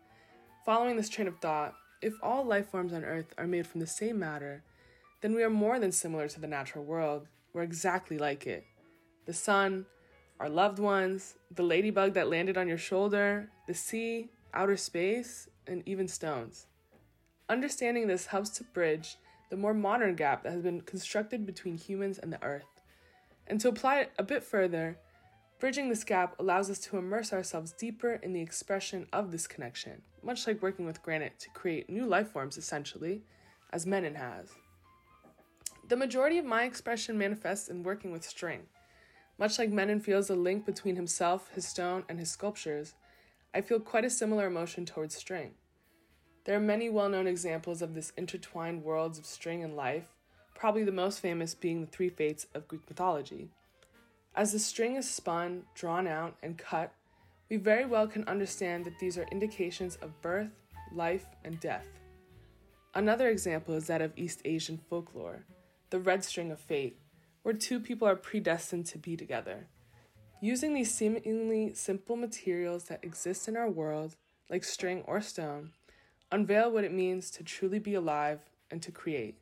[0.66, 3.86] Following this train of thought, if all life forms on Earth are made from the
[3.86, 4.64] same matter,
[5.22, 7.28] then we are more than similar to the natural world.
[7.54, 8.64] We're exactly like it.
[9.28, 9.86] The sun,
[10.40, 15.84] our loved ones, the ladybug that landed on your shoulder, the sea, outer space, and
[15.86, 16.66] even stones.
[17.48, 19.18] Understanding this helps to bridge
[19.52, 22.82] the more modern gap that has been constructed between humans and the earth.
[23.46, 24.98] And to apply it a bit further,
[25.60, 30.02] bridging this gap allows us to immerse ourselves deeper in the expression of this connection,
[30.26, 33.22] much like working with granite to create new life forms, essentially,
[33.72, 34.50] as Mennin has.
[35.88, 38.64] The majority of my expression manifests in working with string.
[39.38, 42.96] Much like Mennin feels a link between himself, his stone, and his sculptures,
[43.54, 45.52] I feel quite a similar emotion towards string.
[46.46, 50.08] There are many well known examples of this intertwined worlds of string and life,
[50.56, 53.50] probably the most famous being the three fates of Greek mythology.
[54.36, 56.94] As the string is spun, drawn out, and cut,
[57.50, 60.52] we very well can understand that these are indications of birth,
[60.92, 61.88] life, and death.
[62.94, 65.46] Another example is that of East Asian folklore,
[65.90, 66.98] the red string of fate,
[67.44, 69.68] where two people are predestined to be together.
[70.42, 74.16] Using these seemingly simple materials that exist in our world,
[74.50, 75.72] like string or stone,
[76.32, 78.40] unveil what it means to truly be alive
[78.72, 79.38] and to create.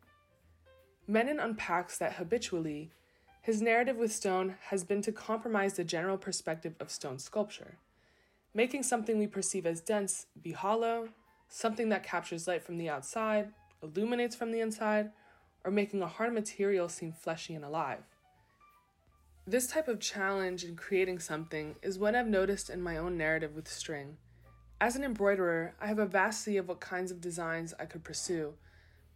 [1.08, 2.92] Mennin unpacks that habitually,
[3.42, 7.78] his narrative with stone has been to compromise the general perspective of stone sculpture,
[8.54, 11.10] making something we perceive as dense be hollow,
[11.50, 13.50] something that captures light from the outside,
[13.82, 15.12] illuminates from the inside,
[15.64, 18.04] or making a hard material seem fleshy and alive.
[19.46, 23.56] This type of challenge in creating something is what I've noticed in my own narrative
[23.56, 24.18] with string.
[24.80, 28.04] As an embroiderer, I have a vast sea of what kinds of designs I could
[28.04, 28.54] pursue,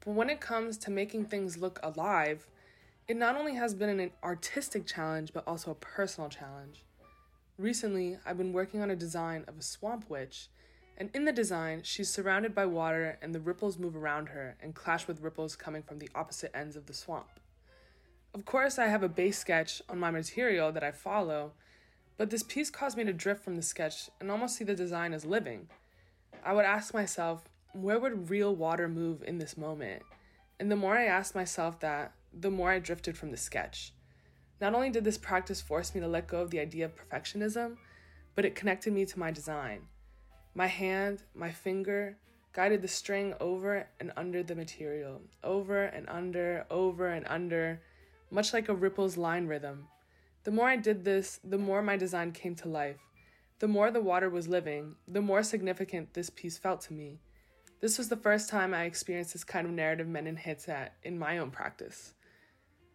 [0.04, 2.48] but when it comes to making things look alive,
[3.08, 6.84] it not only has been an artistic challenge but also a personal challenge.
[7.58, 10.50] Recently, I've been working on a design of a swamp witch
[10.98, 14.74] and in the design, she's surrounded by water and the ripples move around her and
[14.74, 17.40] clash with ripples coming from the opposite ends of the swamp.
[18.34, 21.54] Of course, I have a base sketch on my material that I follow,
[22.18, 25.14] but this piece caused me to drift from the sketch and almost see the design
[25.14, 25.68] as living.
[26.44, 30.02] I would ask myself, where would real water move in this moment?
[30.60, 33.94] And the more I asked myself that, the more I drifted from the sketch.
[34.60, 37.78] Not only did this practice force me to let go of the idea of perfectionism,
[38.36, 39.82] but it connected me to my design.
[40.56, 42.18] My hand, my finger,
[42.54, 47.82] guided the string over and under the material, over and under, over and under,
[48.32, 49.88] much like a ripple's line rhythm.
[50.44, 52.98] The more I did this, the more my design came to life.
[53.60, 57.20] The more the water was living, the more significant this piece felt to me.
[57.80, 61.20] This was the first time I experienced this kind of narrative Mennin hits at in
[61.20, 62.14] my own practice.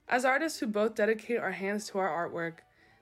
[0.08, 2.58] As artists who both dedicate our hands to our artwork,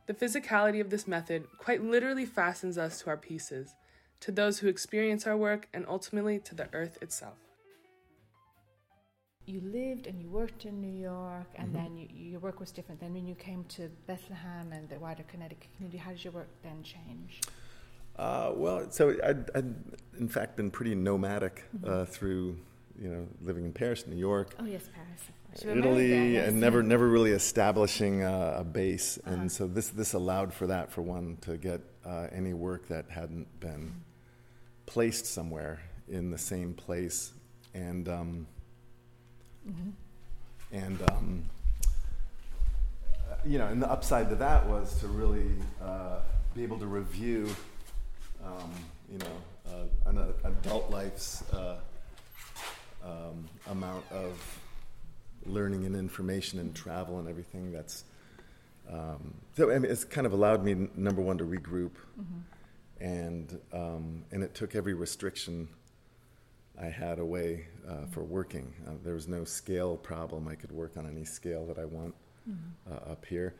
[0.06, 3.74] the physicality of this method quite literally fastens us to our pieces
[4.20, 7.38] to those who experience our work, and ultimately to the earth itself.
[9.46, 11.82] You lived and you worked in New York, and mm-hmm.
[11.82, 13.00] then you, your work was different.
[13.00, 16.48] Then when you came to Bethlehem and the wider Connecticut community, how did your work
[16.62, 17.40] then change?
[18.16, 19.74] Uh, well, so I'd, I'd,
[20.18, 22.00] in fact been pretty nomadic uh, mm-hmm.
[22.02, 22.58] uh, through,
[23.00, 24.54] you know, living in Paris, New York.
[24.58, 25.22] Oh yes, Paris,
[25.62, 29.18] Italy, and never, never really establishing a, a base.
[29.18, 29.34] Uh-huh.
[29.34, 33.06] And so this, this allowed for that, for one, to get uh, any work that
[33.10, 33.92] hadn't been.
[34.86, 37.32] Placed somewhere in the same place,
[37.74, 38.46] and um,
[39.68, 39.90] mm-hmm.
[40.72, 41.44] and um,
[43.44, 45.48] you know, and the upside to that was to really
[45.80, 46.18] uh,
[46.54, 47.48] be able to review,
[48.44, 48.72] um,
[49.10, 51.76] you know, uh, an adult life's uh,
[53.04, 54.59] um, amount of
[55.50, 57.72] learning and information and travel and everything.
[57.72, 58.04] That's
[58.90, 59.70] um, so.
[59.70, 61.92] I mean, it's kind of allowed me number one to regroup,
[63.00, 65.68] and um, and it took every restriction
[66.80, 68.72] I had away uh, for working.
[68.86, 70.48] Uh, there was no scale problem.
[70.48, 72.14] I could work on any scale that I want
[72.90, 73.54] uh, up here.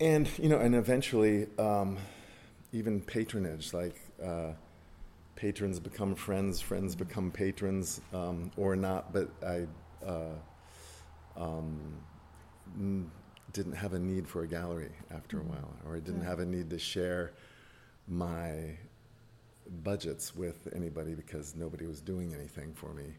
[0.00, 1.98] And you know, and eventually, um,
[2.72, 4.52] even patronage, like uh,
[5.34, 9.12] patrons become friends, friends become patrons, um, or not.
[9.12, 9.66] But I
[10.06, 10.34] uh,
[11.38, 11.78] um,
[12.78, 13.10] n-
[13.52, 16.28] didn't have a need for a gallery after a while, or I didn't Right.
[16.28, 17.32] have a need to share
[18.06, 18.76] my
[19.84, 23.14] budgets with anybody because nobody was doing anything for me.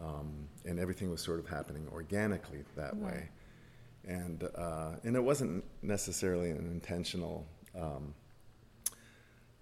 [0.00, 3.02] Um, and everything was sort of happening organically that Right.
[3.14, 3.28] way.
[4.04, 7.46] And, uh, and it wasn't necessarily an intentional
[7.78, 8.14] um,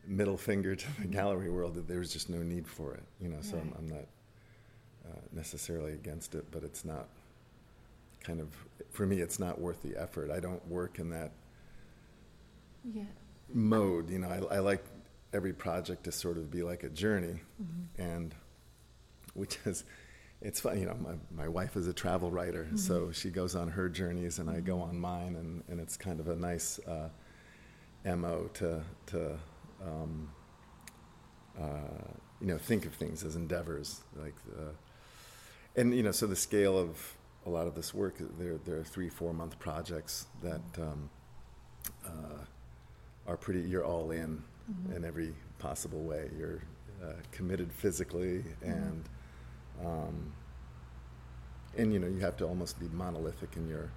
[0.06, 3.28] middle finger to the gallery world that there was just no need for it, you
[3.28, 3.40] know.
[3.42, 4.06] So I'm, I'm not
[5.06, 7.08] uh, necessarily against it, but it's not
[8.24, 8.48] kind of
[8.90, 9.20] for me.
[9.20, 10.30] It's not worth the effort.
[10.30, 11.32] I don't work in that
[12.84, 13.04] Yeah.
[13.52, 14.10] mode.
[14.10, 14.84] You know, I, I like
[15.32, 17.40] every project to sort of be like a journey,
[17.98, 18.34] and
[19.34, 19.84] which is,
[20.40, 20.78] it's fun.
[20.78, 24.38] You know, my, my wife is a travel writer, so she goes on her journeys,
[24.38, 27.08] and I go on mine, and, and it's kind of a nice uh,
[28.04, 29.38] mo to to
[29.82, 30.30] um,
[31.60, 31.62] uh,
[32.40, 36.78] you know think of things as endeavors like the, and you know so the scale
[36.78, 37.14] of
[37.46, 38.16] a lot of this work.
[38.38, 41.10] There there are three four month projects that um,
[42.06, 42.44] uh,
[43.26, 44.42] are pretty you're all in
[44.94, 46.30] in every possible way.
[46.38, 46.62] You're
[47.02, 49.08] uh, committed physically and
[49.84, 50.32] um,
[51.76, 53.90] and you know you have to almost be monolithic in your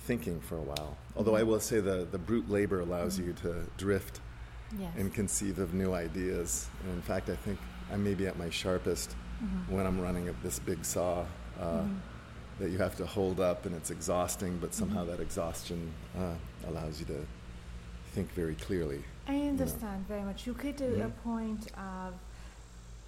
[0.00, 0.96] thinking for a while.
[1.16, 4.20] Although i will say the the brute labor allows you to drift
[4.80, 4.92] Yes.
[4.98, 6.68] and conceive of new ideas.
[6.82, 7.56] And in fact, I think
[7.92, 9.14] I may be at my sharpest
[9.68, 11.24] when I'm running at this big saw
[11.60, 11.84] uh,
[12.58, 14.58] that you have to hold up, and it's exhausting.
[14.58, 16.34] But somehow that exhaustion uh,
[16.68, 17.26] allows you to
[18.12, 19.02] think very clearly.
[19.28, 20.46] I understand very much.
[20.46, 21.12] You get to a Mhm.
[21.22, 22.14] point of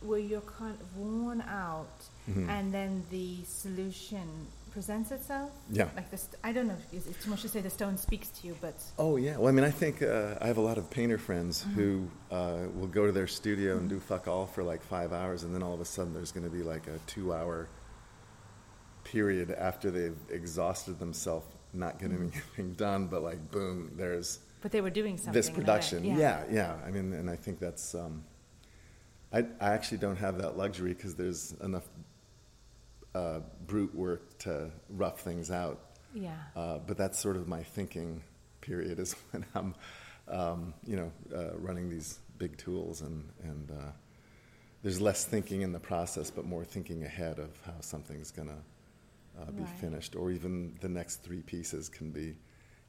[0.00, 1.88] where you're kind of worn out,
[2.28, 2.48] Mhm.
[2.48, 5.50] and then the solution presents itself.
[5.70, 5.88] Yeah.
[5.96, 6.76] Like this, I don't know.
[6.92, 9.37] If it's too much to say the stone speaks to you, but Oh yeah.
[9.38, 12.66] Well, I mean, I think uh, I have a lot of painter friends who uh,
[12.76, 15.62] will go to their studio and do fuck all for like five hours, and then
[15.62, 17.66] all of a sudden there's going to be like a two-hour
[19.12, 23.06] period after they've exhausted themselves, not getting anything done.
[23.06, 25.32] But like, boom, there's but they were doing something.
[25.32, 26.04] this production.
[26.04, 26.44] Yeah.
[26.50, 27.94] yeah, I mean, and I think that's.
[27.94, 28.24] Um,
[29.32, 31.88] I I actually don't have that luxury because there's enough
[33.14, 35.80] uh, brute work to rough things out.
[36.14, 36.34] Yeah.
[36.56, 38.22] Uh, but that's sort of my thinking
[38.60, 39.74] period is when I'm,
[40.28, 43.92] um, you know, uh, running these big tools and and uh,
[44.82, 48.62] there's less thinking in the process, but more thinking ahead of how something's gonna
[49.40, 49.70] uh, be Right.
[49.81, 52.37] finished, or even the next three pieces can be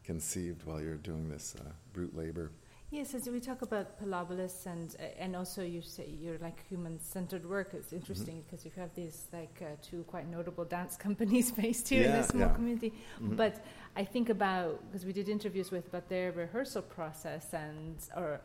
[0.04, 2.52] conceived while you're doing this uh, brute labor.
[2.92, 7.46] Yes, as we talk about Pilobolus and uh, and also you say you're like human-centered
[7.48, 7.74] work.
[7.76, 8.50] It's interesting Mm-hmm.
[8.50, 12.20] because you have these like uh, two quite notable dance companies based here in Yeah,
[12.22, 12.56] a small yeah.
[12.56, 12.92] community.
[13.22, 13.36] Mhm.
[13.38, 13.64] But
[13.96, 18.42] I think about because we did interviews with about their rehearsal process and or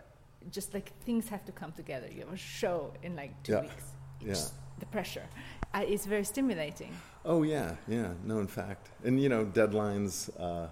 [0.50, 2.08] just like things have to come together.
[2.14, 3.86] You have a show in like two Yeah, weeks.
[4.20, 4.44] yeah.
[4.78, 5.26] The pressure
[5.72, 6.92] uh, is very stimulating.
[7.24, 8.12] Oh yeah, yeah.
[8.24, 10.30] No, in fact, and you know, deadlines.
[10.40, 10.68] Uh,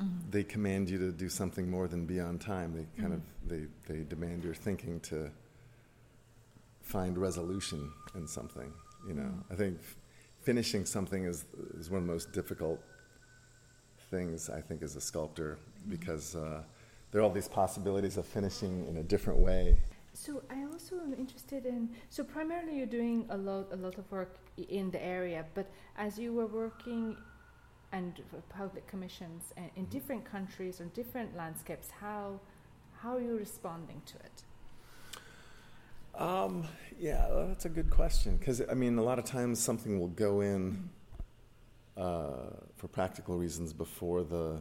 [0.00, 0.30] Mm-hmm.
[0.30, 2.72] They command you to do something more than be on time.
[2.72, 5.30] They kind of they, they demand your thinking to
[6.82, 8.72] find resolution in something.
[9.06, 9.96] You know, I think f-
[10.42, 11.44] finishing something is
[11.78, 12.80] is one of the most difficult
[14.10, 16.62] things I think as a sculptor because uh,
[17.10, 19.78] there are all these possibilities of finishing in a different way.
[20.18, 21.90] So I also am interested in.
[22.10, 25.44] So primarily, you're doing a lot, a lot of work in the area.
[25.54, 27.16] But as you were working
[27.92, 32.40] and for public commissions in different countries or different landscapes, how
[33.00, 34.42] how are you responding to it?
[36.20, 36.66] Um,
[36.98, 40.08] yeah, well, that's a good question because I mean, a lot of times something will
[40.08, 40.90] go in
[41.96, 44.60] uh, for practical reasons before the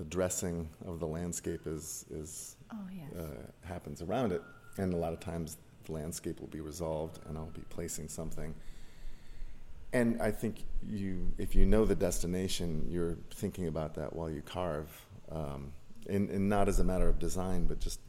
[0.00, 3.12] the dressing of the landscape is is Oh yes.
[3.22, 4.42] uh, happens around it,
[4.78, 8.54] and a lot of times the landscape will be resolved, and I'll be placing something.
[9.92, 14.40] And I think you, if you know the destination, you're thinking about that while you
[14.40, 14.88] carve,
[15.30, 15.72] um,
[16.08, 18.00] and, and not as a matter of design, but just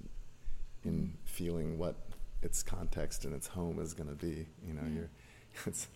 [0.86, 1.96] in feeling what
[2.44, 4.46] its context and its home is going to be.
[4.66, 4.96] You know, Yeah.
[4.96, 5.10] you're.
[5.66, 5.88] It's,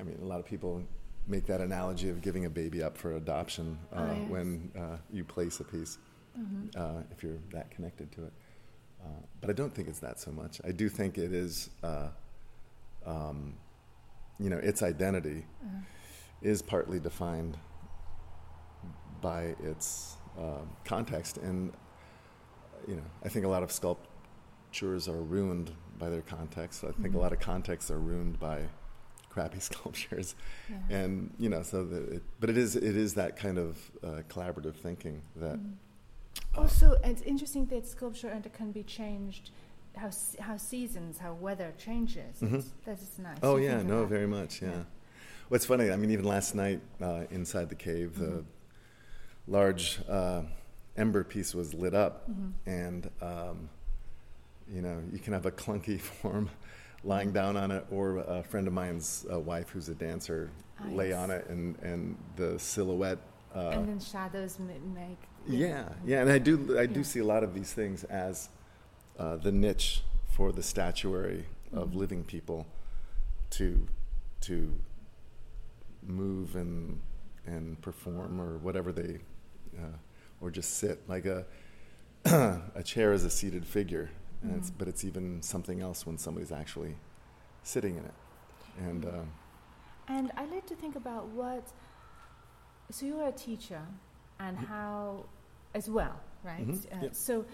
[0.00, 0.82] I mean, a lot of people
[1.26, 4.28] make that analogy of giving a baby up for adoption uh, Oh, yes.
[4.30, 5.98] when uh, you place a piece
[6.38, 6.76] Mhm.
[6.76, 8.32] uh, if you're that connected to it.
[9.02, 9.06] Uh,
[9.40, 10.60] but I don't think it's that so much.
[10.64, 12.08] I do think it is, uh,
[13.06, 13.54] um,
[14.38, 15.46] you know, its identity.
[15.64, 15.80] Uh-huh.
[16.42, 17.56] is partly defined
[19.22, 21.38] by its uh, context.
[21.38, 21.72] And,
[22.86, 26.84] you know, I think a lot of sculptures are ruined by their context.
[26.84, 27.14] I think Mhm.
[27.14, 28.68] a lot of contexts are ruined by
[29.34, 30.34] crappy sculptures.
[30.70, 30.96] Yeah.
[30.98, 31.78] And, you know, so,
[32.16, 35.56] it, but it is, it is that kind of uh, collaborative thinking that.
[35.58, 35.72] Mhm.
[36.56, 39.50] uh, Also, it's interesting that sculpture and it can be changed.
[39.96, 42.34] How how seasons, how weather changes.
[42.40, 42.64] Mhm.
[42.86, 43.38] That is nice.
[43.42, 44.08] Oh yeah, no, that.
[44.16, 44.52] very much.
[44.62, 44.70] Yeah.
[44.70, 44.84] Yeah.
[45.50, 45.86] What's funny?
[45.94, 48.44] I mean, even last night uh, inside the cave, the Mhm.
[49.46, 50.42] large uh,
[50.96, 52.52] ember piece was lit up, Mhm.
[52.66, 53.56] and um,
[54.74, 56.50] you know, you can have a clunky form
[57.04, 60.84] lying down on it, or a friend of mine's uh, wife, who's a dancer, Ah,
[60.90, 63.18] lay on it, and and the silhouette.
[63.54, 65.18] Uh, and then shadows make.
[65.46, 67.04] yeah, yeah, and I do I do Yeah.
[67.06, 68.48] see a lot of these things as
[69.18, 71.94] uh, the niche for the statuary of Mhm.
[71.94, 72.66] living people
[73.50, 73.86] to
[74.40, 74.74] to
[76.02, 77.00] move and
[77.46, 79.20] and perform or whatever they
[79.78, 79.96] uh,
[80.40, 81.46] or just sit like a
[82.74, 84.10] a chair is a seated figure
[84.44, 84.78] and it's, Mhm.
[84.78, 86.96] but it's even something else when somebody's actually
[87.62, 88.14] sitting in it
[88.78, 89.28] and um,
[90.08, 91.64] And I like to think about what.
[92.90, 93.80] So you're a teacher,
[94.38, 94.66] and Mhm.
[94.66, 95.24] how,
[95.74, 96.66] as well, right?
[96.66, 97.12] Mhm, Uh, yeah.
[97.12, 97.44] So,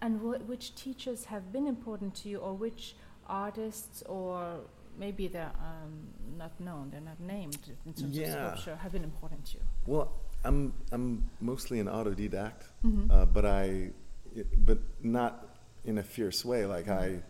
[0.00, 2.96] and what, which teachers have been important to you, or which
[3.28, 4.60] artists, or
[4.98, 8.26] maybe they're um, not known, they're not named in terms Yeah.
[8.26, 9.64] of sculpture, have been important to you.
[9.86, 10.08] well
[10.44, 13.10] I'm I'm mostly an autodidact Mm-hmm.
[13.10, 13.92] uh, but I,
[14.34, 15.51] it- but not
[15.84, 16.66] in a fierce way.
[16.66, 17.20] Like I,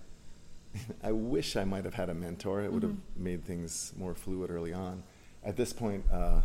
[1.02, 2.62] I wish I might have had a mentor.
[2.62, 2.98] It would have Mhm.
[3.16, 5.02] made things more fluid early on.
[5.44, 6.40] At this point, uh,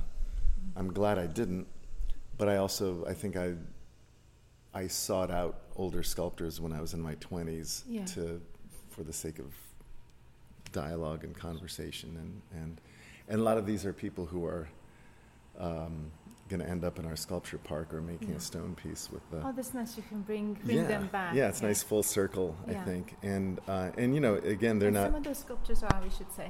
[0.76, 1.68] I'm glad I didn't.
[2.38, 3.56] But I also, I think I,
[4.74, 8.06] I sought out older sculptors when I was in my 20s Yeah.
[8.06, 8.40] to,
[8.90, 9.54] for the sake of
[10.72, 12.82] dialogue and conversation, and and
[13.30, 14.68] and a lot of these are people who are.
[15.58, 16.12] Um,
[16.48, 18.36] going to end up in our sculpture park or making Yeah.
[18.38, 19.98] a stone piece with the Oh, that's nice.
[19.98, 21.36] You can bring bring yeah, them back.
[21.36, 23.16] Yeah, it's nice full circle, I think.
[23.22, 25.08] And uh, and you know, again, they're And not.
[25.08, 26.50] Some of those sculptures are, we should say.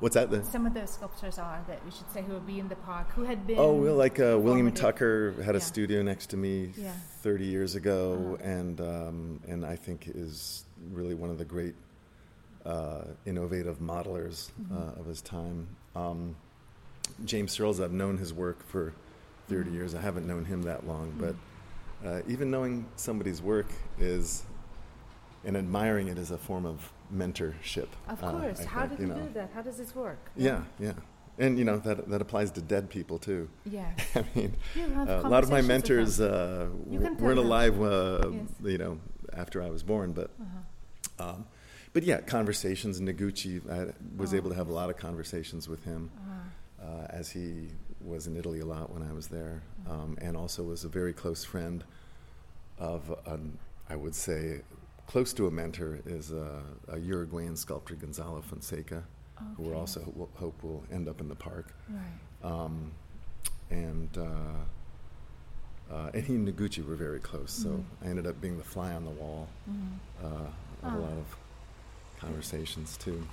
[0.00, 0.30] What's that?
[0.30, 2.76] The, Some of those sculptures are that we should say who will be in the
[2.76, 3.58] park, who had been.
[3.58, 4.72] oh, well, like uh, William.
[4.72, 5.64] Tucker had a Yeah.
[5.64, 6.92] studio next to me Yeah.
[7.22, 8.48] 30 years ago, Uh-huh.
[8.50, 11.74] and um, and I think is really one of the great
[12.64, 14.76] uh, innovative modelers Mhm.
[14.96, 15.66] uh, of his time.
[15.96, 16.36] Um,
[17.24, 18.92] James Surls, I've known his work for
[19.50, 19.74] 30 Mhm.
[19.74, 19.94] years.
[19.94, 21.18] I haven't known him that long, Mhm.
[21.20, 21.34] but
[22.08, 23.66] uh, even knowing somebody's work
[23.98, 24.44] is
[25.44, 27.88] and admiring it is a form of mentorship.
[28.08, 28.60] Of uh, course.
[28.60, 29.20] I How think, did you, know.
[29.26, 29.50] do that?
[29.54, 30.18] How does this work?
[30.36, 30.92] Yeah, yeah.
[31.38, 33.48] And you know that that applies to dead people too.
[33.64, 33.90] Yeah.
[34.14, 38.48] I mean, uh, a lot of my mentors uh, w- weren't alive, uh, Yes.
[38.62, 38.98] you know,
[39.32, 40.12] after I was born.
[40.12, 41.30] But Uh-huh.
[41.30, 41.46] um,
[41.94, 43.00] but yeah, conversations.
[43.00, 44.36] Noguchi, I was Oh.
[44.36, 46.86] able to have a lot of conversations with him Uh-huh.
[46.86, 47.70] uh, as he
[48.04, 51.12] was in Italy a lot when I was there, um, and also was a very
[51.12, 51.84] close friend
[52.78, 53.58] of, an,
[53.88, 54.62] I would say,
[55.06, 59.04] close to a mentor is a, a Uruguayan sculptor Gonzalo Fonseca,
[59.56, 62.50] who we're also ho- hope will end up in the park, Right.
[62.50, 62.90] um,
[63.70, 64.16] and.
[64.16, 64.64] Uh,
[65.92, 67.84] uh, and he and Noguchi were very close, so Mhm.
[68.04, 69.98] I ended up being the fly on the wall Mhm.
[70.22, 70.52] uh, of
[70.84, 70.96] Ah.
[70.96, 71.36] a lot of
[72.20, 73.26] conversations too.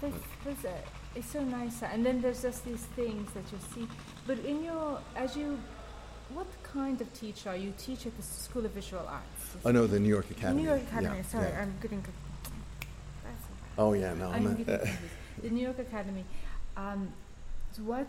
[0.00, 0.82] There's, there's a,
[1.14, 1.82] it's so nice.
[1.82, 3.88] And then there's just these things that you see.
[4.26, 5.58] But in your, as you,
[6.32, 7.72] what kind of teacher are you?
[7.78, 9.56] Teach at the School of Visual Arts?
[9.64, 10.62] Oh no, the New York Academy.
[10.62, 11.16] New York Academy.
[11.16, 11.62] Yeah, Sorry, yeah.
[11.62, 12.04] I'm getting.
[13.78, 14.92] Oh yeah, no, I'm I'm getting.
[15.42, 16.24] The New York Academy.
[16.76, 17.08] Um,
[17.72, 18.06] so what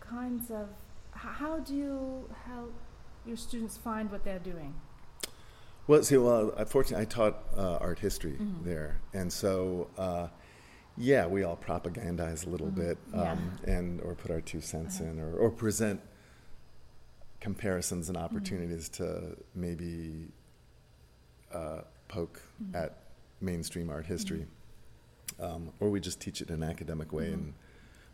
[0.00, 0.66] kinds of,
[1.12, 2.72] how do you help
[3.26, 4.72] your students find what they're doing?
[5.86, 8.64] Well, see, well, fortunately, I taught uh, art history Mhm.
[8.64, 10.28] there, and so uh,
[10.96, 12.74] yeah, we all propagandize a little Mhm.
[12.76, 13.32] bit, Yeah.
[13.32, 15.10] um, and or put our two cents Uh-huh.
[15.10, 16.00] in, or, or present
[17.40, 18.24] comparisons and Mm-hmm.
[18.24, 20.28] opportunities to maybe
[21.52, 22.74] uh, poke Mhm.
[22.74, 22.98] at
[23.40, 24.46] mainstream art history,
[25.38, 27.28] um, or we just teach it in an academic way.
[27.30, 27.32] Mhm.
[27.34, 27.54] And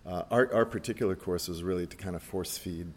[0.06, 2.92] uh, our our particular course was really to kind of force feed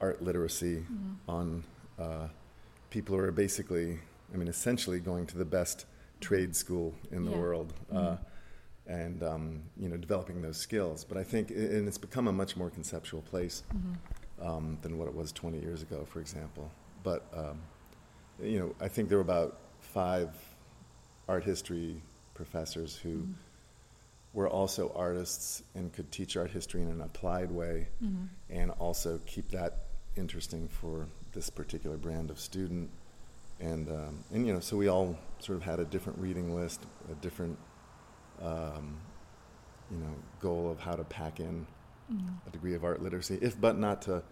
[0.00, 0.84] art literacy
[1.26, 1.64] on
[1.98, 2.28] uh,
[2.90, 3.98] people who are basically,
[4.32, 5.86] I mean, essentially going to the best
[6.20, 7.38] trade school in the Yeah.
[7.38, 8.18] world, uh, Mhm.
[8.88, 11.04] And um, you know, developing those skills.
[11.04, 14.44] But I think, and it's become a much more conceptual place Mhm.
[14.46, 16.70] um, than what it was 20 years ago, for example.
[17.02, 17.60] But um,
[18.42, 20.34] you know, I think there were about five
[21.28, 22.00] art history
[22.34, 23.34] professors who Mhm.
[24.32, 28.28] were also artists and could teach art history in an applied way Mhm.
[28.48, 29.84] and also keep that
[30.16, 32.90] interesting for this particular brand of student.
[33.60, 36.80] And um, and you know, so we all sort of had a different reading list,
[37.10, 37.58] a different
[38.42, 38.98] um,
[39.90, 41.66] you know goal of how to pack in
[42.12, 42.28] mm.
[42.46, 44.22] a degree of art literacy, if but not to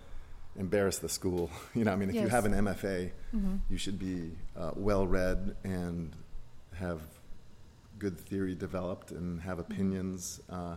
[0.58, 1.50] embarrass the school.
[1.74, 2.24] You know, I mean, if yes.
[2.24, 3.56] you have an MFA, mm-hmm.
[3.68, 6.16] you should be uh, well read and
[6.74, 7.02] have
[7.98, 9.72] good theory developed and have mm-hmm.
[9.72, 10.40] opinions.
[10.48, 10.76] Uh,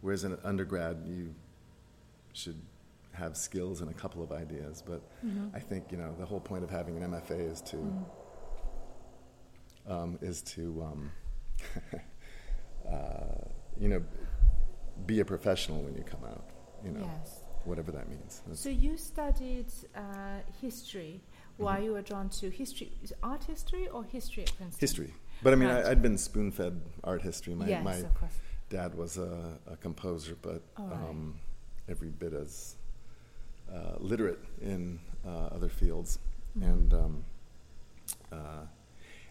[0.00, 1.34] whereas in undergrad, you
[2.32, 2.60] should
[3.12, 4.82] have skills and a couple of ideas.
[4.84, 5.54] But mm-hmm.
[5.54, 9.92] I think you know the whole point of having an MFA is to mm-hmm.
[9.92, 11.12] um, is to um,
[12.90, 14.02] uh, you know
[15.06, 16.44] be a professional when you come out.
[16.84, 17.00] You know.
[17.00, 18.42] Yes whatever that means.
[18.46, 21.20] That's so you studied uh, history.
[21.56, 21.84] Why mm-hmm.
[21.84, 22.92] you were drawn to history?
[23.02, 24.80] Is art history or history at Princeton?
[24.80, 25.84] History, but I mean, right.
[25.84, 27.54] I, had been spoon-fed art history.
[27.54, 28.02] My, yes, my
[28.70, 30.92] dad was a, a composer, but right.
[30.92, 31.38] um,
[31.88, 32.76] every bit as
[33.72, 36.18] uh, literate in uh, other fields,
[36.56, 36.70] mm-hmm.
[36.70, 37.24] and um,
[38.32, 38.66] uh,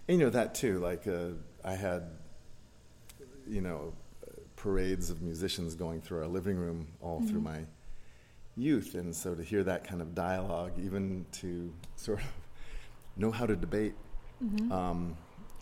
[0.08, 0.80] and you know that too.
[0.80, 1.30] Like uh,
[1.64, 2.04] I had,
[3.50, 3.94] you know,
[4.56, 7.28] parades of musicians going through our living room all mm-hmm.
[7.28, 7.60] through my
[8.58, 8.96] youth.
[8.96, 12.26] And so to hear that kind of dialogue, even to sort of
[13.16, 13.94] know how to debate
[14.44, 14.72] mm-hmm.
[14.72, 15.16] um,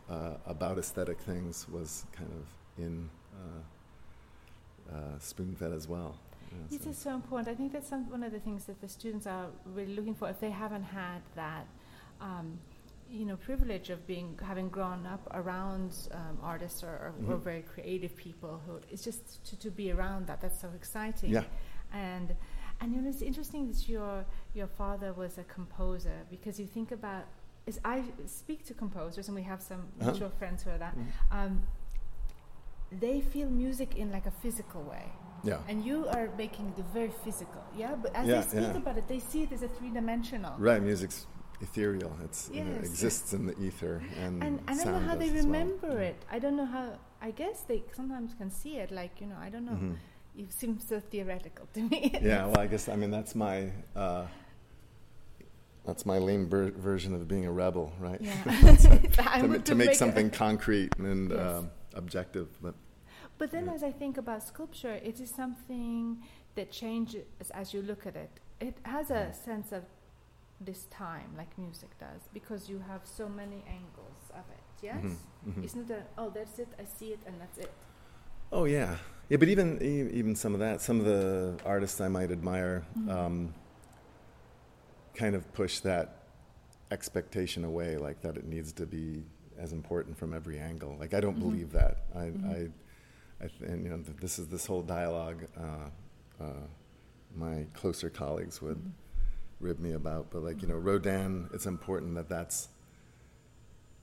[0.10, 6.16] uh, about aesthetic things, was kind of in uh, uh, spoon fed as well.
[6.70, 6.90] this so.
[6.90, 7.50] is so important.
[7.50, 10.30] I think that's some, one of the things that the students are really looking for
[10.30, 11.68] if they haven't had that.
[12.22, 12.60] Um,
[13.16, 17.32] you know, privilege of being having grown up around um, artists or, or, mm-hmm.
[17.32, 20.42] or, very creative people who it's just to, to be around that.
[20.42, 21.32] That's so exciting.
[21.32, 21.44] Yeah.
[21.94, 22.36] And
[22.82, 26.92] and you know, it's interesting that your your father was a composer because you think
[26.92, 27.26] about.
[27.66, 30.12] Is I speak to composers, and we have some uh-huh.
[30.12, 30.96] mutual friends who are that.
[30.96, 31.38] Mm-hmm.
[31.38, 31.64] Um,
[32.92, 35.06] they feel music in like a physical way.
[35.44, 35.58] Yeah.
[35.68, 37.64] And you are making the very physical.
[37.76, 37.96] Yeah.
[37.96, 38.78] But as yeah, they speak yeah.
[38.78, 40.54] about it, they see it as a three dimensional.
[40.58, 40.82] Right.
[40.82, 41.26] Music's
[41.62, 42.18] ethereal.
[42.24, 42.58] It's yes.
[42.58, 44.44] you know, exists in the ether and.
[44.44, 45.98] And I don't know how they remember well.
[45.98, 46.24] it.
[46.32, 47.00] I don't know how.
[47.22, 48.92] I guess they sometimes can see it.
[48.92, 49.74] Like you know, I don't know.
[49.74, 49.94] Mm-hmm
[50.36, 52.12] you seem so theoretical to me.
[52.22, 54.26] yeah, well, I guess I mean that's my uh,
[55.86, 58.20] that's my lame ber- version of being a rebel, right?
[58.20, 58.44] Yeah.
[58.76, 61.40] to, to, make, make something concrete and yes.
[61.40, 62.76] um, objective, but.
[63.38, 66.24] But then, as I think about sculpture, it is something
[66.56, 68.30] that changes as you look at it.
[68.62, 69.84] It has a sense of
[70.62, 74.64] this time, like music does, because you have so many angles of it.
[74.82, 75.50] Yes, mm-hmm.
[75.50, 75.64] Mm-hmm.
[75.64, 76.68] it's not a oh, that's it.
[76.80, 77.72] I see it, and that's it.
[78.52, 78.98] Oh yeah,
[79.30, 83.10] yeah, but even even some of that, some of the artists I might admire, mm-hmm.
[83.10, 83.54] um,
[85.14, 86.24] kind of push that
[86.92, 89.24] expectation away, like that it needs to be
[89.58, 90.96] as important from every angle.
[91.00, 91.50] Like I don't mm-hmm.
[91.50, 92.06] believe that.
[92.14, 92.50] I, mm-hmm.
[92.50, 95.46] I, I th- and you know, th- this is this whole dialogue.
[95.58, 96.68] Uh, uh,
[97.36, 98.90] my closer colleagues would mm-hmm.
[99.60, 102.70] Rib me about, but like you know, Rodin, it's important that that's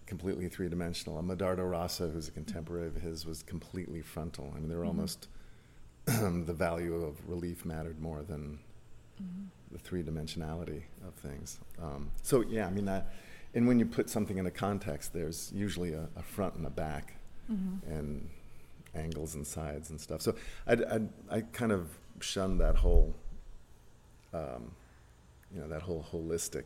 [0.07, 1.18] completely three dimensional.
[1.18, 4.53] And Medardo Rosso, who's a contemporary of his, was completely frontal.
[4.55, 4.88] I mean, they were mm-hmm.
[4.88, 5.28] almost
[6.05, 8.59] the value of relief mattered more than
[9.22, 9.44] mm-hmm.
[9.70, 11.59] the three dimensionality of things.
[11.80, 13.12] Um, so yeah, I mean that.
[13.55, 16.70] And when you put something in a context, there's usually a, a front and a
[16.70, 17.14] back,
[17.50, 17.90] mm-hmm.
[17.90, 18.30] and
[18.94, 20.22] angles and sides and stuff.
[20.22, 20.34] So
[20.66, 21.00] I
[21.30, 21.88] I kind of
[22.20, 23.14] shunned that whole,
[24.32, 24.72] um,
[25.55, 26.64] you know, that whole holistic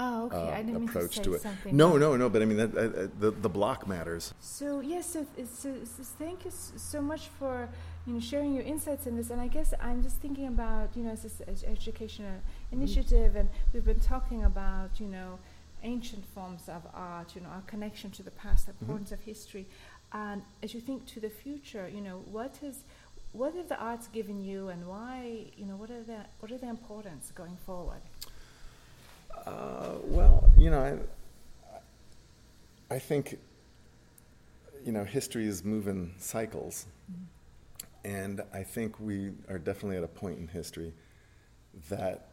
[0.00, 0.36] Oh, okay.
[0.36, 1.42] Uh, I didn't approach to, to, it.
[1.42, 2.28] Something no, no, no.
[2.28, 4.32] But I mean, that, uh, the the block matters.
[4.40, 7.68] So yes, so, so, so, thank you so much for
[8.06, 9.30] you know sharing your insights in this.
[9.30, 12.80] And I guess I'm just thinking about you know this ed- educational mm-hmm.
[12.80, 15.38] initiative, and we've been talking about you know
[15.82, 18.84] ancient forms of art, you know our connection to the past, the mm-hmm.
[18.84, 19.20] importance mm-hmm.
[19.20, 19.66] of history.
[20.12, 22.84] And as you think to the future, you know what is
[23.38, 26.58] what have the arts given you, and why you know what are the what are
[26.58, 28.02] the importance going forward?
[29.46, 31.00] Uh, well, you know,
[32.90, 33.38] I, I think,
[34.84, 36.86] you know, history is moving cycles.
[37.10, 37.22] Mm-hmm.
[38.04, 40.92] And I think we are definitely at a point in history
[41.88, 42.28] that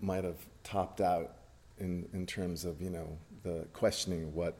[0.00, 1.36] might have topped out
[1.78, 4.56] in, in terms of, you know, the questioning what,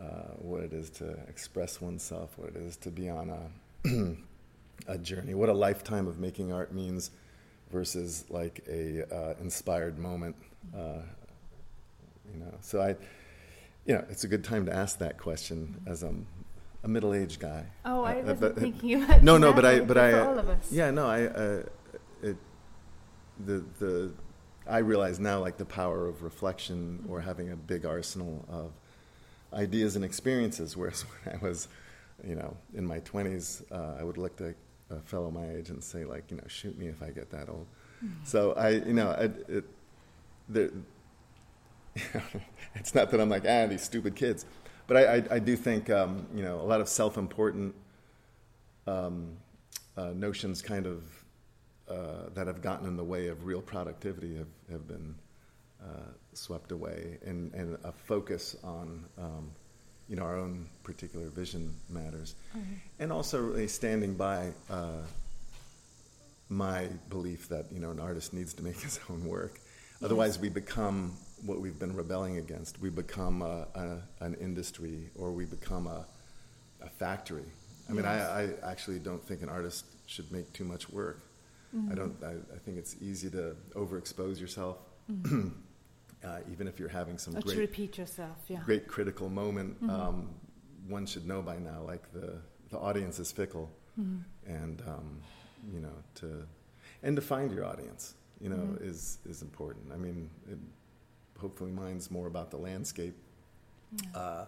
[0.00, 3.50] uh, what it is to express oneself, what it is to be on a,
[4.86, 7.10] a journey, what a lifetime of making art means
[7.70, 10.36] versus like a uh, inspired moment
[10.76, 11.00] uh,
[12.32, 12.96] you know, so I,
[13.86, 16.26] you know, it's a good time to ask that question as I'm
[16.84, 17.64] a middle-aged guy.
[17.84, 20.48] Oh, I uh, wasn't but, thinking about no, no, but I, but I, all of
[20.48, 20.70] us.
[20.70, 21.62] yeah, no, I, uh,
[22.22, 22.36] it,
[23.44, 24.12] the the,
[24.68, 28.72] I realize now like the power of reflection or having a big arsenal of
[29.58, 30.76] ideas and experiences.
[30.76, 31.68] Whereas when I was,
[32.26, 34.54] you know, in my twenties, uh, I would look at
[34.90, 37.48] a fellow my age and say like, you know, shoot me if I get that
[37.48, 37.66] old.
[38.04, 38.10] Mm.
[38.24, 39.64] So I, you know, I, it,
[40.48, 40.70] there,
[42.74, 44.46] it's not that I'm like, ah, these stupid kids.
[44.86, 47.74] But I, I, I do think, um, you know, a lot of self important
[48.86, 49.36] um,
[49.96, 51.04] uh, notions kind of
[51.88, 55.14] uh, that have gotten in the way of real productivity have, have been
[55.82, 59.50] uh, swept away, and, and a focus on um,
[60.08, 62.74] you know our own particular vision matters, mm-hmm.
[62.98, 65.02] and also really standing by uh,
[66.48, 69.54] my belief that you know an artist needs to make his own work.
[69.54, 70.04] Yes.
[70.04, 71.12] Otherwise, we become
[71.44, 72.80] what we've been rebelling against.
[72.80, 76.06] We become a, a, an industry, or we become a,
[76.82, 77.42] a factory.
[77.88, 77.96] I yes.
[77.96, 81.22] mean, I, I, actually don't think an artist should make too much work.
[81.74, 81.92] Mm-hmm.
[81.92, 82.16] I don't.
[82.24, 84.78] I, I, think it's easy to overexpose yourself,
[85.10, 85.48] mm-hmm.
[86.24, 88.36] uh, even if you're having some or great repeat yourself.
[88.48, 88.60] Yeah.
[88.64, 89.82] Great critical moment.
[89.82, 89.90] Mm-hmm.
[89.90, 90.28] Um,
[90.88, 92.38] one should know by now, like the
[92.70, 94.18] the audience is fickle, mm-hmm.
[94.50, 95.20] and um,
[95.72, 96.46] you know to
[97.02, 98.84] and to find your audience, you know, mm-hmm.
[98.84, 99.92] is is important.
[99.92, 100.58] I mean, it,
[101.38, 103.16] hopefully, mine's more about the landscape.
[104.02, 104.20] Yeah.
[104.20, 104.44] Uh,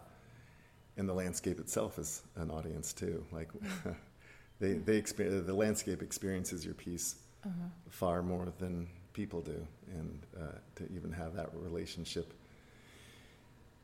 [0.97, 3.25] and the landscape itself is an audience too.
[3.33, 3.49] Like
[4.61, 7.69] they they experience the landscape experiences your piece uh-huh.
[7.89, 12.33] far more than people do, and uh, to even have that relationship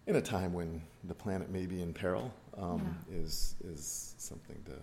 [0.06, 3.18] in a time when the planet may be in peril um, yeah.
[3.18, 4.74] is is something to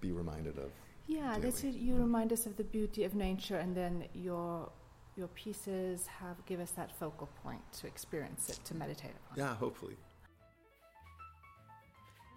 [0.00, 0.70] be reminded of.
[1.06, 1.40] Yeah, daily.
[1.40, 1.74] that's it.
[1.74, 4.70] You remind us of the beauty of nature, and then your
[5.16, 9.38] your pieces have give us that focal point to experience it, to meditate upon.
[9.38, 9.96] Yeah, hopefully.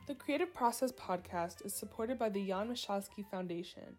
[0.07, 3.97] The Creative Process podcast is supported by the Jan Michalski Foundation.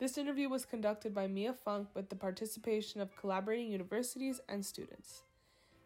[0.00, 5.24] This interview was conducted by Mia Funk with the participation of collaborating universities and students.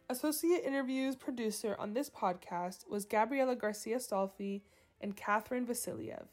[0.08, 4.60] Associate interviews producer on this podcast was Gabriela Garcia Stolfi
[5.00, 6.26] and Catherine Vasiliev.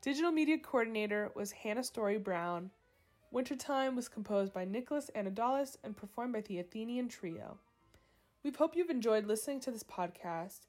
[0.00, 2.70] Digital media coordinator was Hannah Story Brown.
[3.30, 7.58] Wintertime was composed by Nicholas Anadolus and performed by the Athenian Trio.
[8.42, 10.60] We hope you've enjoyed listening to this podcast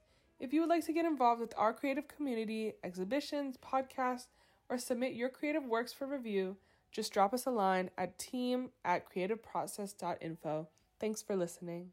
[0.41, 4.27] if you would like to get involved with our creative community, exhibitions, podcasts,
[4.69, 6.57] or submit your creative works for review,
[6.91, 10.67] just drop us a line at team at creativeprocess.info.
[10.99, 11.89] Thanks for listening.